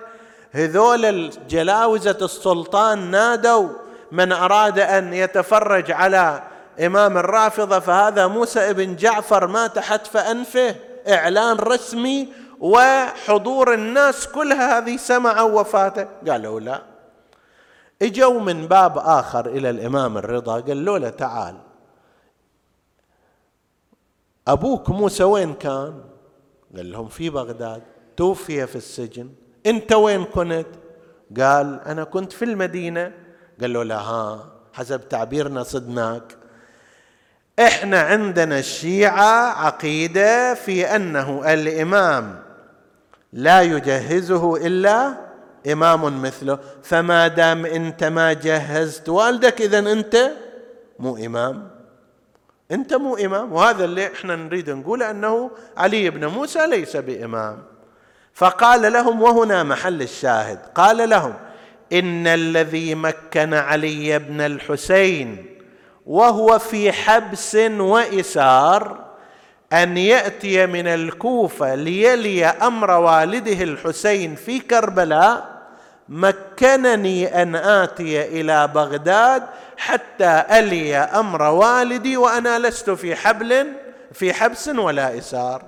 هذول 0.52 1.06
الجلاوزة 1.06 2.18
السلطان 2.22 3.12
نادوا 3.12 3.70
من 4.12 4.32
أراد 4.32 4.80
أن 4.80 5.14
يتفرج 5.14 5.92
على 5.92 6.44
إمام 6.86 7.18
الرافضة 7.18 7.80
فهذا 7.80 8.28
موسى 8.28 8.70
ابن 8.70 8.96
جعفر 8.96 9.48
مات 9.48 9.80
حتف 9.80 10.18
أنفه. 10.18 10.76
إعلان 11.10 11.56
رسمي 11.58 12.28
وحضور 12.60 13.74
الناس 13.74 14.28
كلها 14.28 14.78
هذه 14.78 14.98
سمعوا 14.98 15.60
وفاته. 15.60 16.08
قالوا 16.28 16.60
لا. 16.60 16.82
إجوا 18.02 18.40
من 18.40 18.68
باب 18.68 18.98
آخر 18.98 19.46
إلى 19.46 19.70
الإمام 19.70 20.18
الرضا 20.18 20.60
قالوا 20.60 21.00
له 21.00 21.10
تعال. 21.10 21.56
أبوك 24.48 24.90
موسى 24.90 25.24
وين 25.24 25.54
كان؟ 25.54 26.04
قال 26.76 26.92
لهم 26.92 27.08
في 27.08 27.30
بغداد. 27.30 27.84
توفي 28.18 28.68
في 28.68 28.76
السجن. 28.76 29.30
أنت 29.66 29.94
وين 29.94 30.24
كنت؟ 30.24 30.68
قال 31.40 31.80
أنا 31.86 32.04
كنت 32.04 32.32
في 32.32 32.46
المدينة. 32.46 33.14
قال 33.62 33.74
له 33.74 33.84
لا 33.84 34.00
ها 34.00 34.52
حسب 34.74 35.10
تعبيرنا 35.10 35.64
صدناك. 35.64 36.39
إحنا 37.60 38.00
عندنا 38.02 38.60
الشيعة 38.60 39.64
عقيدة 39.66 40.54
في 40.54 40.96
أنه 40.96 41.54
الإمام 41.54 42.40
لا 43.34 43.62
يجهزه 43.62 44.56
إلا 44.68 45.18
إمام 45.72 46.22
مثله 46.22 46.60
فما 46.84 47.28
دام 47.28 47.66
أنت 47.66 48.04
ما 48.04 48.34
جهزت 48.34 49.10
والدك 49.10 49.62
اذا 49.62 49.80
أنت 49.80 50.32
مو 51.00 51.18
إمام. 51.18 51.68
أنت 52.72 52.94
مو 52.94 53.16
إمام 53.16 53.54
وهذا 53.54 53.86
اللي 53.86 54.08
إحنا 54.08 54.36
نريد 54.36 54.70
نقوله 54.70 55.12
أنه 55.12 55.52
علي 55.78 56.10
بن 56.10 56.26
موسى 56.26 56.68
ليس 56.68 56.98
بإمام. 56.98 57.58
فقال 58.34 58.94
لهم 58.94 59.22
وهنا 59.22 59.64
محل 59.64 60.02
الشاهد 60.02 60.60
قال 60.76 61.10
لهم 61.10 61.34
إن 61.94 62.28
الذي 62.28 62.96
مكن 62.96 63.54
علي 63.54 64.20
بن 64.20 64.42
الحسين 64.42 65.46
وهو 66.10 66.60
في 66.60 66.92
حبس 66.92 67.56
وإسار 67.80 68.98
أن 69.74 69.98
يأتي 69.98 70.66
من 70.66 70.88
الكوفة 70.88 71.76
ليلي 71.76 72.46
أمر 72.46 72.92
والده 72.92 73.64
الحسين 73.64 74.36
في 74.36 74.60
كربلاء 74.60 75.60
مكنني 76.10 77.42
أن 77.42 77.56
آتي 77.56 78.42
إلى 78.42 78.68
بغداد 78.68 79.44
حتى 79.78 80.44
ألي 80.52 80.98
أمر 80.98 81.42
والدي 81.42 82.18
وأنا 82.18 82.60
لست 82.60 82.90
في 82.90 83.16
حبل 83.16 83.68
في 84.14 84.34
حبس 84.34 84.68
ولا 84.68 85.18
إسار. 85.18 85.64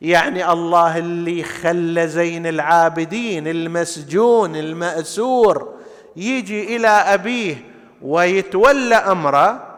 يعني 0.00 0.52
الله 0.52 0.98
اللي 0.98 1.42
خلى 1.42 2.08
زين 2.08 2.46
العابدين 2.46 3.48
المسجون 3.48 4.56
المأسور 4.56 5.74
يجي 6.16 6.76
إلى 6.76 6.88
أبيه 6.88 7.56
ويتولى 8.02 8.94
أمره 8.94 9.69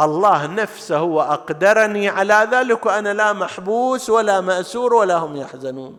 الله 0.00 0.46
نفسه 0.46 1.02
وأقدرني 1.02 2.08
على 2.08 2.48
ذلك 2.52 2.86
وأنا 2.86 3.12
لا 3.12 3.32
محبوس 3.32 4.10
ولا 4.10 4.40
مأسور 4.40 4.94
ولا 4.94 5.16
هم 5.16 5.36
يحزنون. 5.36 5.98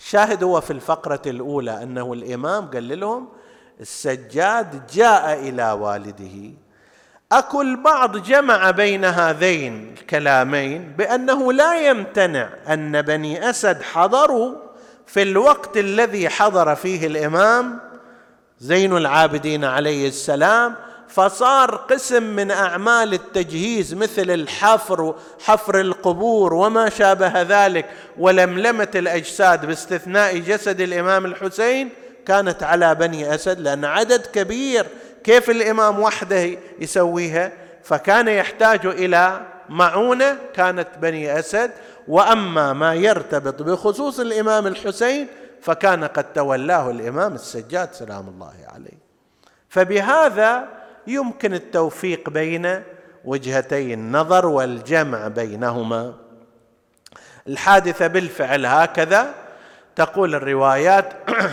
الشاهد 0.00 0.44
هو 0.44 0.60
في 0.60 0.72
الفقرة 0.72 1.22
الأولى 1.26 1.82
أنه 1.82 2.12
الإمام 2.12 2.70
قال 2.70 3.00
لهم 3.00 3.28
السجاد 3.80 4.86
جاء 4.86 5.48
إلى 5.48 5.72
والده. 5.72 6.50
أكو 7.32 7.62
البعض 7.62 8.16
جمع 8.16 8.70
بين 8.70 9.04
هذين 9.04 9.94
الكلامين 9.98 10.92
بأنه 10.92 11.52
لا 11.52 11.88
يمتنع 11.88 12.48
أن 12.68 13.02
بني 13.02 13.50
أسد 13.50 13.82
حضروا 13.82 14.54
في 15.06 15.22
الوقت 15.22 15.76
الذي 15.76 16.28
حضر 16.28 16.74
فيه 16.74 17.06
الإمام 17.06 17.80
زين 18.58 18.96
العابدين 18.96 19.64
عليه 19.64 20.08
السلام 20.08 20.76
فصار 21.14 21.74
قسم 21.76 22.22
من 22.22 22.50
أعمال 22.50 23.14
التجهيز 23.14 23.94
مثل 23.94 24.30
الحفر 24.30 25.14
حفر 25.44 25.80
القبور 25.80 26.54
وما 26.54 26.88
شابه 26.88 27.42
ذلك 27.42 27.90
ولملمة 28.18 28.88
الأجساد 28.94 29.66
باستثناء 29.66 30.38
جسد 30.38 30.80
الإمام 30.80 31.26
الحسين 31.26 31.88
كانت 32.26 32.62
على 32.62 32.94
بني 32.94 33.34
أسد 33.34 33.60
لأن 33.60 33.84
عدد 33.84 34.26
كبير. 34.26 34.86
كيف 35.24 35.50
الإمام 35.50 36.00
وحده 36.00 36.50
يسويها؟ 36.80 37.52
فكان 37.82 38.28
يحتاج 38.28 38.86
إلى 38.86 39.40
معونة 39.68 40.38
كانت 40.54 40.88
بني 41.00 41.38
أسد. 41.38 41.70
وأما 42.08 42.72
ما 42.72 42.94
يرتبط 42.94 43.62
بخصوص 43.62 44.20
الإمام 44.20 44.66
الحسين 44.66 45.26
فكان 45.62 46.04
قد 46.04 46.32
تولاه 46.32 46.90
الإمام 46.90 47.34
السجاد 47.34 47.92
سلام 47.92 48.28
الله 48.28 48.54
عليه. 48.74 49.02
فبهذا 49.68 50.81
يمكن 51.06 51.54
التوفيق 51.54 52.30
بين 52.30 52.82
وجهتي 53.24 53.94
النظر 53.94 54.46
والجمع 54.46 55.28
بينهما. 55.28 56.14
الحادثة 57.48 58.06
بالفعل 58.06 58.66
هكذا. 58.66 59.34
تقول 59.96 60.34
الروايات 60.34 61.12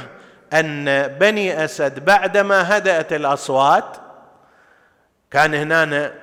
أن 0.60 1.08
بني 1.08 1.66
أسد 1.66 2.06
بعدما 2.06 2.78
هدأت 2.78 3.14
الأصوات 3.14 3.98
كان 5.32 5.54
هنا 5.54 6.14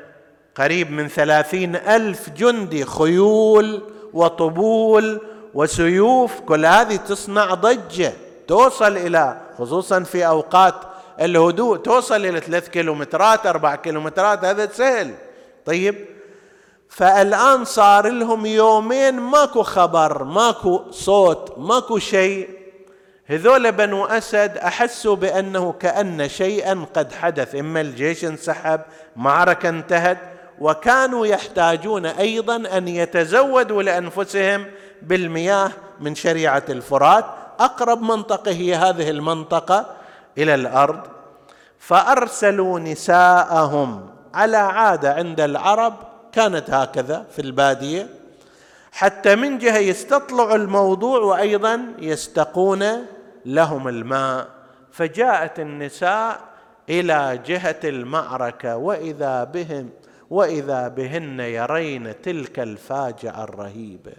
قريب 0.57 0.91
من 0.91 1.09
ثلاثين 1.09 1.77
ألف 1.77 2.31
جندي 2.31 2.85
خيول 2.85 3.83
وطبول 4.13 5.21
وسيوف 5.55 6.41
كل 6.41 6.67
هذه 6.67 6.97
تصنع 6.97 7.55
ضجة 7.55 8.13
توصل 8.49 8.97
إلى 8.97 9.41
خصوصا 9.59 10.01
في 10.01 10.27
أوقات 10.27 10.75
الهدوء 11.21 11.77
توصل 11.77 12.27
إلى 12.27 12.41
ثلاث 12.41 12.69
كيلومترات 12.69 13.47
أربع 13.47 13.75
كيلومترات 13.75 14.45
هذا 14.45 14.69
سهل. 14.73 15.15
طيب 15.67 15.95
فالآن 16.89 17.65
صار 17.65 18.09
لهم 18.09 18.47
يومين 18.47 19.15
ماكو 19.15 19.63
خبر 19.63 20.25
ماكو 20.25 20.91
صوت 20.91 21.59
ماكو 21.59 21.99
شيء. 21.99 22.49
هذول 23.27 23.73
بنو 23.73 24.05
أسد 24.05 24.57
أحسوا 24.57 25.17
بأنه 25.17 25.73
كأن 25.73 26.29
شيئا 26.29 26.87
قد 26.95 27.13
حدث 27.13 27.55
إما 27.55 27.81
الجيش 27.81 28.25
انسحب 28.25 28.81
معركة 29.17 29.69
انتهت 29.69 30.19
وكانوا 30.59 31.27
يحتاجون 31.27 32.07
أيضا 32.07 32.57
أن 32.57 32.89
يتزودوا 32.89 33.83
لأنفسهم 33.83 34.67
بالمياه 35.03 35.71
من 36.01 36.15
شريعة 36.15 36.63
الفرات. 36.69 37.25
أقرب 37.61 38.03
منطقة 38.03 38.51
هي 38.51 38.75
هذه 38.75 39.11
المنطقة. 39.11 39.97
إلى 40.39 40.55
الأرض 40.55 41.01
فأرسلوا 41.79 42.79
نساءهم. 42.79 44.11
على 44.35 44.57
عادة 44.57 45.15
عند 45.15 45.41
العرب 45.41 45.95
كانت 46.33 46.71
هكذا 46.71 47.27
في 47.33 47.43
البادية. 47.43 48.09
حتى 48.93 49.37
من 49.37 49.59
جهة 49.59 49.79
يستطلعوا 49.79 50.55
الموضوع 50.55 51.19
وأيضا 51.21 51.95
يستقون 51.99 52.85
لهم 53.47 53.89
الماء. 53.89 54.49
فجاءت 54.93 55.61
النساء 55.61 56.41
إلى 56.89 57.41
جهة 57.47 57.81
المعركة. 57.85 58.77
وإذا 58.77 59.45
بهم 59.45 59.91
وإذا 60.31 60.89
بهن 60.89 61.41
يرين 61.41 62.23
تلك 62.23 62.59
الفاجعة 62.59 63.45
الرهيبة. 63.45 64.13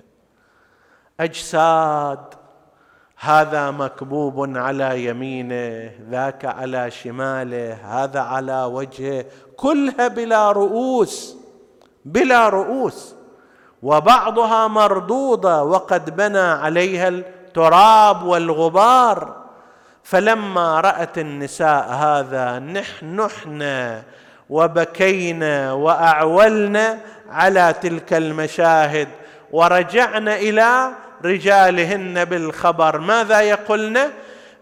أجساد 1.19 2.19
هذا 3.19 3.71
مكبوب 3.71 4.57
على 4.57 5.05
يمينه 5.05 5.91
ذاك 6.09 6.45
على 6.45 6.91
شماله 6.91 7.73
هذا 7.73 8.19
على 8.19 8.63
وجهه 8.63 9.25
كلها 9.55 10.07
بلا 10.07 10.51
رؤوس 10.51 11.35
بلا 12.05 12.49
رؤوس. 12.49 13.15
وبعضها 13.83 14.67
مردوده 14.67 15.63
وقد 15.63 16.15
بنى 16.15 16.39
عليها 16.39 17.07
التراب 17.07 18.23
والغبار. 18.23 19.35
فلما 20.03 20.81
رأت 20.81 21.17
النساء 21.17 21.89
هذا 21.89 22.59
نحن 22.59 23.15
نحن 23.15 24.01
وبكينا 24.49 25.73
وأعولنا 25.73 26.97
على 27.29 27.75
تلك 27.81 28.13
المشاهد. 28.13 29.07
ورجعنا 29.51 30.35
إلى 30.35 30.89
رجالهن 31.25 32.25
بالخبر. 32.25 32.97
ماذا 32.97 33.41
يقولن؟ 33.41 34.09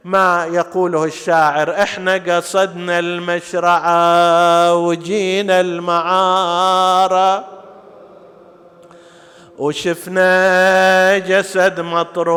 ما 0.05 0.45
يقوله 0.51 1.03
الشاعر 1.03 1.71
إحنا 1.71 2.13
قصدنا 2.17 2.99
المشرعه 2.99 4.75
وجينا 4.75 5.59
المعارة 5.59 7.43
وشفنا 9.57 11.17
جسد 11.17 11.79
مطروح 11.79 12.35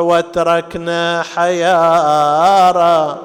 وتركنا 0.00 1.22
حيارة. 1.34 3.18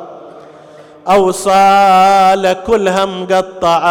أوصال 1.10 2.58
كلها 2.68 3.06
مقطعة 3.06 3.88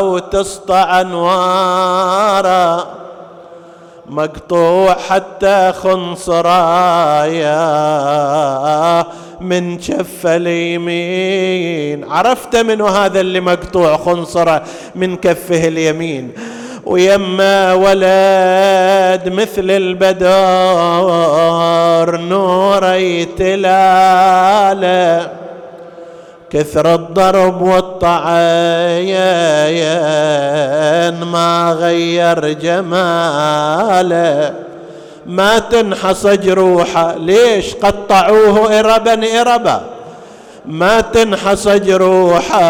وتسطع 0.00 1.00
أنوارا. 1.00 2.86
مقطوع 4.06 4.96
حتى 5.08 5.72
خنصرايا 5.72 7.50
من 9.40 9.80
شف 9.80 10.26
اليمين. 10.26 12.12
عرفت 12.12 12.56
منه 12.56 12.88
هذا 12.88 13.20
اللي 13.20 13.40
مقطوع 13.40 13.96
خنصرة؟ 13.96 14.62
من 14.94 15.16
كفه 15.16 15.68
اليمين. 15.68 16.32
ويما 16.86 17.74
ولد 17.74 19.32
مثل 19.32 19.70
البدر 19.70 20.30
نور 22.20 22.94
يتلاله. 22.94 24.00
كثر 26.50 26.94
الضرب 26.94 27.62
والطعين 27.62 29.14
ما 31.24 31.76
غير 31.80 32.52
جماله. 32.52 34.54
ما 35.26 35.58
تنحص 35.58 36.26
جروحه 36.26 37.16
ليش 37.16 37.74
قطعوه 37.74 38.78
إربا 38.78 39.40
إربا؟ 39.40 39.82
ما 40.66 41.00
تنحص 41.00 41.68
جروحه 41.68 42.62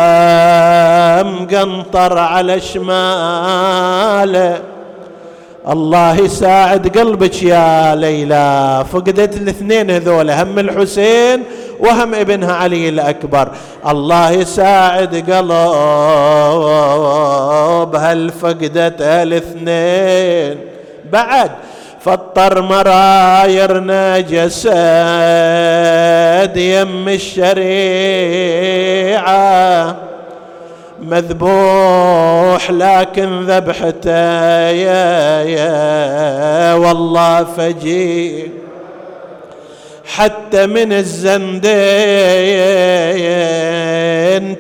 مقنطر 1.22 2.18
على 2.18 2.61
شماله. 2.61 4.61
الله 5.68 6.20
يساعد 6.20 6.99
قلبك 6.99 7.43
يا 7.43 7.95
ليلى. 7.95 8.84
فقدت 8.93 9.36
الاثنين 9.36 9.91
هذول 9.91 10.30
هم 10.30 10.59
الحسين 10.59 11.43
وهم 11.80 12.14
ابنها 12.14 12.53
علي 12.53 12.88
الأكبر. 12.88 13.49
الله 13.88 14.30
يساعد 14.30 15.30
قلب 15.30 15.51
هل 17.97 18.30
فقدت 18.30 19.01
الاثنين. 19.01 20.61
بعد 21.12 21.51
فطر 22.01 22.62
مرايرنا 22.62 24.20
جسد 24.20 24.57
يم 26.57 27.09
الشريعة. 27.09 28.11
مذبوح 31.03 32.70
لكن 32.70 33.40
ذبحته 33.40 34.68
يا 34.68 35.42
يا 35.42 36.74
والله 36.74 37.44
فجير 37.44 38.51
حتى 40.05 40.66
من 40.66 40.92
الزندين 40.92 41.70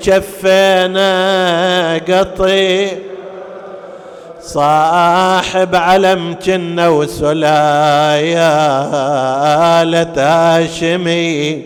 شفينا 0.00 1.10
قطي 2.08 2.88
صاحب 4.54 5.74
علم 5.74 6.36
جنة 6.44 6.90
وسلايا 6.90 8.50
هاشمي. 10.18 11.62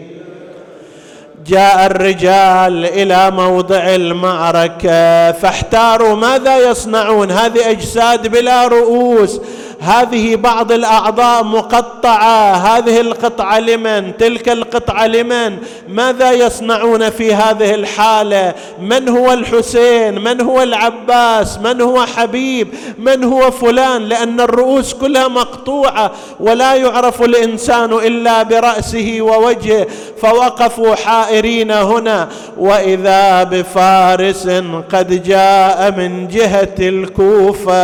جاء 1.47 1.87
الرجال 1.87 2.85
إلى 2.85 3.31
موضع 3.31 3.95
المعركة 3.95 5.33
فاحتاروا 5.33 6.15
ماذا 6.17 6.71
يصنعون؟ 6.71 7.31
هذه 7.31 7.71
أجساد 7.71 8.29
بلا 8.29 8.67
رؤوس. 8.67 9.41
هذه 9.81 10.37
بعض 10.37 10.73
الأعضاء 10.73 11.45
مقطعة. 11.45 12.55
هذه 12.55 13.01
القطعة 13.01 13.59
لمن؟ 13.61 14.17
تلك 14.17 14.49
القطعة 14.49 15.07
لمن؟ 15.07 15.59
ماذا 15.89 16.33
يصنعون 16.33 17.11
في 17.11 17.35
هذه 17.35 17.75
الحالة؟ 17.75 18.55
من 18.81 19.09
هو 19.09 19.33
الحسين؟ 19.33 20.21
من 20.21 20.41
هو 20.41 20.63
العباس؟ 20.63 21.59
من 21.59 21.81
هو 21.81 22.07
حبيب؟ 22.07 22.69
من 22.99 23.25
هو 23.25 23.51
فلان؟ 23.51 24.03
لأن 24.03 24.41
الرؤوس 24.41 24.95
كلها 24.95 25.29
مقطوعة 25.29 26.11
ولا 26.41 26.75
يعرف 26.75 27.23
الإنسان 27.23 27.93
إلا 27.93 28.43
برأسه 28.43 29.17
ووجهه. 29.21 29.87
فوقفوا 30.23 30.95
حائرين 30.95 31.71
هنا. 31.71 32.29
وإذا 32.59 33.43
بفارس 33.43 34.49
قد 34.93 35.23
جاء 35.23 35.95
من 35.99 36.29
جهة 36.29 36.75
الكوفة 36.79 37.75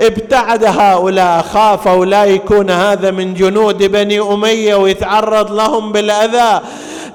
ابتعد 0.00 0.64
هؤلاء 0.64 1.42
خافوا 1.42 2.04
لا 2.04 2.24
يكون 2.24 2.70
هذا 2.70 3.10
من 3.10 3.34
جنود 3.34 3.82
بني 3.82 4.20
أمية 4.20 4.74
ويتعرض 4.74 5.52
لهم 5.52 5.92
بالأذى. 5.92 6.60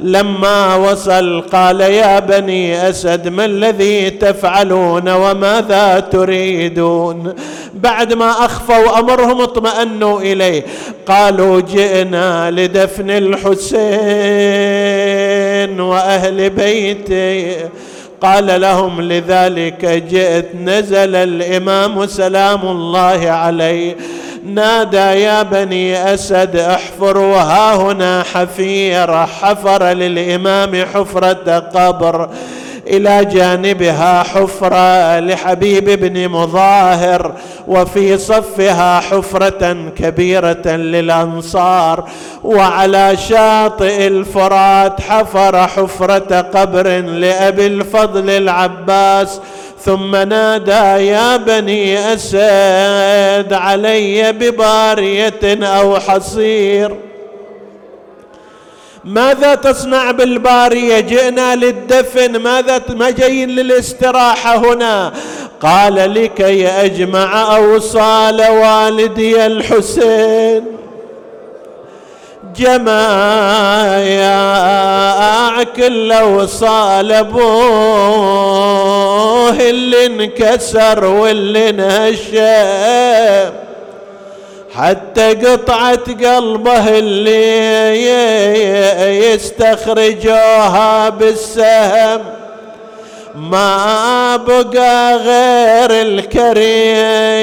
لما 0.01 0.75
وصل 0.75 1.41
قال 1.41 1.82
يا 1.82 2.19
بني 2.19 2.89
أسد 2.89 3.28
ما 3.28 3.45
الذي 3.45 4.09
تفعلون 4.09 5.09
وماذا 5.09 5.99
تريدون؟ 5.99 7.34
بعد 7.73 8.13
ما 8.13 8.30
أخفوا 8.32 8.99
أمرهم 8.99 9.41
اطمأنوا 9.41 10.21
إليه. 10.21 10.65
قالوا 11.07 11.61
جئنا 11.61 12.51
لدفن 12.51 13.09
الحسين 13.09 13.88
وأهل 15.80 16.49
بيته. 16.49 17.69
قال 18.22 18.61
لهم 18.61 19.01
لذلك 19.01 19.86
جئت 19.86 20.55
نزل 20.55 21.15
الإمام 21.15 22.05
سلام 22.05 22.61
الله 22.61 23.30
عليه. 23.30 23.95
نادى 24.45 24.97
يا 24.97 25.43
بني 25.43 26.13
أسد 26.13 26.55
احفروا 26.55 27.38
ها 27.38 27.76
هنا 27.76 28.24
حفيره 28.34 29.26
حفر 29.26 29.84
للإمام 29.84 30.86
حفرة 30.93 31.59
قبر. 31.59 32.30
إلى 32.89 33.25
جانبها 33.25 34.23
حفرة 34.23 35.19
لحبيب 35.19 35.89
بن 35.89 36.29
مظاهر 36.29 37.33
وفي 37.67 38.17
صفها 38.17 38.99
حفرة 38.99 39.91
كبيرة 39.97 40.67
للأنصار. 40.67 42.09
وعلى 42.43 43.17
شاطئ 43.17 44.07
الفرات 44.07 45.01
حفر 45.01 45.67
حفرة 45.67 46.41
قبر 46.41 46.88
لأبي 46.99 47.67
الفضل 47.67 48.29
العباس. 48.29 49.41
ثم 49.85 50.15
نادى 50.15 51.05
يا 51.07 51.38
بني 51.38 52.13
أسد 52.13 53.53
علي 53.53 54.31
ببارية 54.31 55.63
أو 55.63 55.99
حصير. 55.99 57.07
ماذا 59.08 59.55
تصنع 59.55 60.12
بالبارية؟ 60.12 60.99
جئنا 60.99 61.55
للدفن 61.55 62.38
ماذا 62.38 62.82
ما 62.89 63.10
جايين 63.10 63.49
للاستراحة 63.49 64.55
هنا؟ 64.58 65.14
قال 65.62 66.14
لكي 66.14 66.68
أجمع 66.68 67.55
أوصال 67.55 68.41
والدي 68.41 69.45
الحسين. 69.45 70.66
جمايا 74.18 75.64
كل 75.64 76.12
اوصال 76.12 77.12
ابوه 77.12 77.47
اللي 79.70 80.05
انكسر 80.05 81.05
واللي 81.05 81.72
نهشم 81.72 83.53
حتى 84.78 85.34
قطعة 85.34 86.03
قلبه 86.36 86.97
اللي 86.97 88.07
يستخرجوها 89.34 91.09
بالسهم. 91.09 92.21
ما 93.36 94.36
بقى 94.36 95.15
غير 95.15 95.91
الكريم 96.01 97.38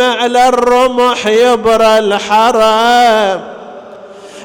على 0.00 0.48
الرمح 0.48 1.26
يبرى 1.26 1.98
الحرم 1.98 3.40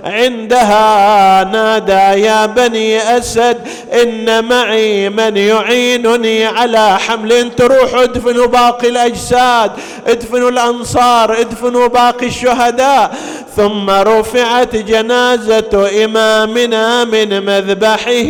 عندها 0.08 1.44
نادى 1.44 2.22
يا 2.22 2.46
بني 2.46 3.18
أسد 3.18 3.58
إن 4.02 4.46
معي 4.46 5.10
من 5.10 5.38
يعينني 5.38 6.46
على 6.46 7.00
حمل 7.00 7.52
تروحوا 7.52 8.04
ادفنوا 8.04 8.46
باقي 8.46 8.90
الأجساد 8.90 9.72
ادفنوا 10.08 10.50
الأنصار 10.50 11.40
ادفنوا 11.40 11.88
باقي 11.88 12.28
الشهداء. 12.28 13.12
ثم 13.56 13.90
رفعت 13.90 14.76
جنازة 14.76 15.90
إمامنا 16.06 17.04
من 17.04 17.46
مذبحه 17.46 18.22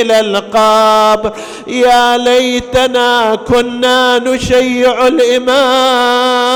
إلى 0.00 0.20
القبر. 0.20 1.32
يا 1.66 2.16
ليتنا 2.16 3.34
كنا 3.34 4.18
نشيع 4.18 5.06
الإمام 5.06 6.54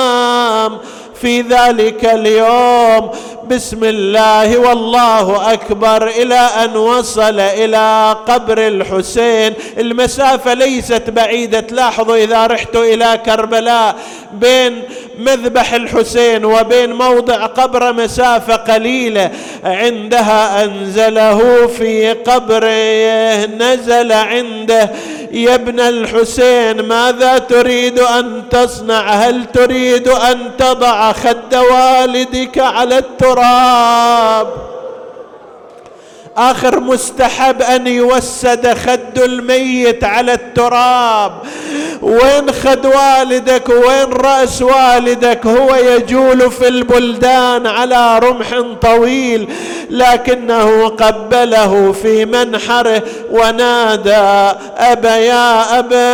في 1.21 1.41
ذلك 1.41 2.05
اليوم. 2.05 3.11
بسم 3.51 3.85
الله 3.85 4.59
والله 4.59 5.53
أكبر 5.53 6.07
إلى 6.07 6.35
أن 6.35 6.77
وصل 6.77 7.41
إلى 7.41 8.17
قبر 8.27 8.67
الحسين. 8.67 9.55
المسافة 9.79 10.55
ليست 10.55 11.11
بعيدة 11.11 11.61
تلاحظوا 11.61 12.17
إذا 12.17 12.47
رحت 12.47 12.77
إلى 12.77 13.21
كربلاء 13.27 13.97
بين 14.33 14.83
مذبح 15.19 15.75
الحسين 15.75 16.45
وبين 16.45 16.93
موضع 16.93 17.47
قبر 17.47 17.93
مسافة 17.93 18.57
قليلة. 18.57 19.31
عندها 19.65 20.65
أنزله 20.65 21.67
في 21.67 22.13
قبره 22.13 23.47
نزل 23.47 24.13
عنده. 24.13 24.91
يا 25.33 25.55
ابن 25.55 25.81
الحسين 25.81 26.81
ماذا 26.81 27.39
تريد 27.39 27.99
أن 27.99 28.43
تصنع؟ 28.51 29.11
هل 29.11 29.45
تريد 29.55 30.09
أن 30.09 30.51
تضع 30.59 31.13
خد 31.13 31.55
والدك 31.55 32.59
على 32.59 32.99
التراب؟ 32.99 34.78
آخر 36.39 36.81
مستحب 36.81 37.63
أن 37.63 37.87
يوسد 37.87 38.75
خد 38.75 39.19
الميت 39.19 40.05
على 40.05 40.33
التراب. 40.33 41.33
وين 42.03 42.53
خد 42.53 42.87
والدك؟ 42.87 43.69
وين 43.69 44.13
رأس 44.13 44.63
والدك؟ 44.63 45.47
هو 45.47 45.75
يجول 45.75 46.51
في 46.51 46.69
البلدان 46.69 47.67
على 47.67 48.19
رمح 48.19 48.61
طويل 48.83 49.49
لكنه 49.91 50.89
قبله 50.89 51.93
في 51.93 52.25
منحره 52.25 53.03
ونادى 53.31 54.57
أبا 54.77 55.17
يا 55.17 55.79
أبا 55.79 56.09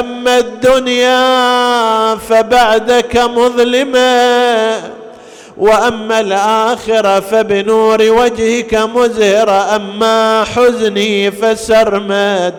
أما 0.00 0.38
الدنيا 0.38 2.16
فبعدك 2.28 3.16
مظلمه 3.16 5.03
وأما 5.56 6.20
الآخرة 6.20 7.20
فبنور 7.20 8.02
وجهك 8.02 8.74
مزهره 8.74 9.76
أما 9.76 10.44
حزني 10.44 11.30
فسرمد 11.30 12.54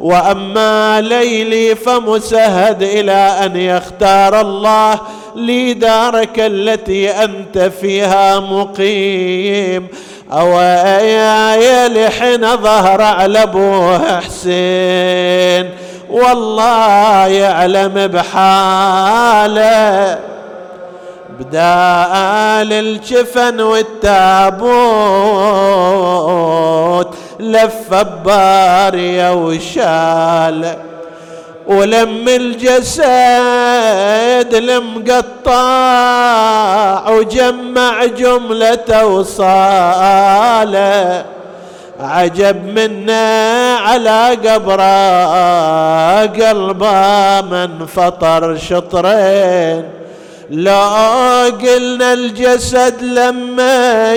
وأما 0.00 1.00
ليلي 1.00 1.74
فمسهد 1.74 2.82
إلى 2.82 3.34
أن 3.44 3.56
يختار 3.56 4.40
الله 4.40 5.00
لي 5.36 5.74
دارك 5.74 6.38
التي 6.38 7.10
أنت 7.10 7.58
فيها 7.58 8.40
مقيم. 8.40 9.88
أو 10.32 10.60
يا 10.60 11.88
لحن 11.88 12.56
ظهر 12.56 13.02
على 13.02 13.42
ابوه 13.42 14.20
حسين 14.20 15.70
والله 16.10 17.26
يعلم 17.26 18.06
بحاله. 18.06 19.52
بدال 21.38 22.72
الجفن 22.72 23.60
والتابوت 23.60 24.72
لف 27.40 27.94
بارية 28.24 29.34
وشال. 29.34 30.76
ولم 31.66 32.28
الجسد 32.28 33.02
المقطع 34.54 35.52
وجمع 37.10 38.04
جملة 38.04 39.06
وصاله 39.06 40.52
عجب 42.00 42.64
منا 42.64 43.76
على 43.76 44.38
قبره 44.44 46.26
قلبه 46.26 47.40
من 47.40 47.86
فطر 47.86 48.56
شطرين. 48.56 50.01
لا 50.52 51.44
قلنا 51.44 52.12
الجسد 52.12 53.02
لما 53.02 54.14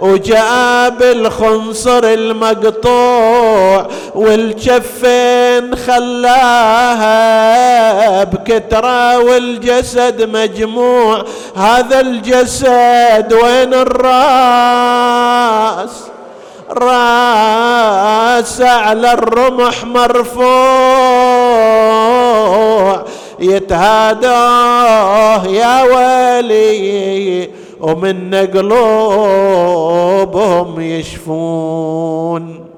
وجاب 0.00 1.02
الخنصر 1.02 2.04
المقطوع 2.04 3.86
والجفين 4.14 5.76
خلاها 5.76 7.14
بكترة 8.24 9.18
والجسد 9.18 10.30
مجموع. 10.32 11.24
هذا 11.56 12.00
الجسد 12.00 13.32
وين 13.42 13.74
الراس؟ 13.74 14.70
راس 16.70 18.60
على 18.60 19.12
الرمح 19.12 19.84
مرفوع. 19.84 20.50
يتهادوه 23.40 24.30
يا 25.46 25.82
ولي 25.82 27.48
ومن 27.80 28.34
قلوبهم 28.54 29.60
يشفون. 30.80 32.69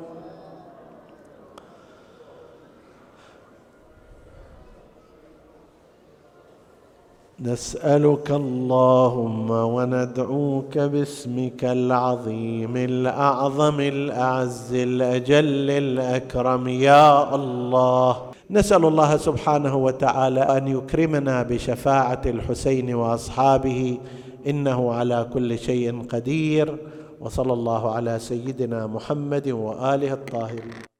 نسألك 7.43 8.30
اللهم 8.30 9.51
وندعوك 9.51 10.78
باسمك 10.78 11.64
العظيم 11.64 12.76
الأعظم 12.76 13.80
الأعز 13.80 14.74
الأجل 14.74 15.70
الأكرم. 15.70 16.68
يا 16.68 17.34
الله 17.34 18.16
نسأل 18.51 18.84
الله 18.84 19.16
سبحانه 19.16 19.76
وتعالى 19.76 20.40
أن 20.40 20.68
يكرمنا 20.68 21.43
بشفاعة 21.43 22.22
الحسين 22.26 22.95
وأصحابه. 22.95 23.99
إنه 24.47 24.93
على 24.93 25.26
كل 25.34 25.59
شيء 25.59 26.07
قدير. 26.07 26.76
وصلى 27.20 27.53
الله 27.53 27.90
على 27.90 28.18
سيدنا 28.18 28.86
محمد 28.86 29.49
وآله 29.49 30.12
الطاهرين. 30.12 30.91